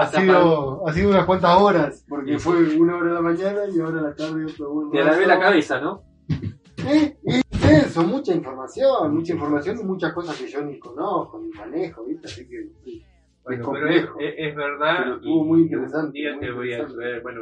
[0.00, 3.80] Ha sido, ha sido unas cuantas horas, porque fue una hora de la mañana y
[3.80, 6.02] ahora la tarde otro buen Te lavé la cabeza, ¿no?
[6.86, 11.50] Eh, es intenso, mucha información, mucha información y muchas cosas que yo ni conozco, ni
[11.50, 12.26] manejo, ¿viste?
[12.28, 14.20] Así que sí, es Bueno, pero es, complejo.
[14.20, 14.96] es- es verdad.
[15.02, 17.02] Pero estuvo muy Un interesante, día muy te voy a interesante.
[17.02, 17.40] traer, bueno,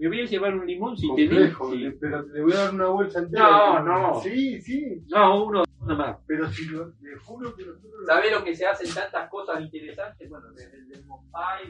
[0.00, 1.28] me voy a llevar un limón si tenés.
[1.54, 1.76] complejo, sí.
[1.78, 3.82] le- pero le voy a dar una bolsa entera.
[3.82, 4.20] No, no.
[4.20, 6.18] Sí, sí, No, uno nomás.
[6.26, 8.06] pero si lo, le juro que nosotros...
[8.06, 10.28] ¿Sabés lo que se hacen tantas cosas interesantes?
[10.28, 10.88] Bueno, desde el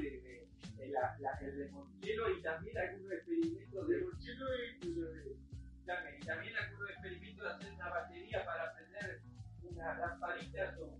[0.01, 4.01] de, de- de la, la- el limonchelo y también algunos experimentos de
[5.87, 9.21] Dame, y también algunos experimentos de hacer una batería para prender
[9.63, 10.94] unas lamparitas o,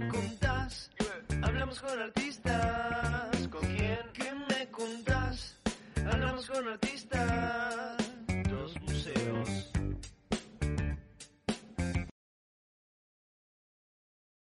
[0.00, 0.90] me contás?
[1.42, 3.48] Hablamos con artistas.
[3.50, 3.98] ¿Con quién?
[4.12, 5.56] ¿Qué me contás?
[6.04, 8.03] Hablamos con artistas.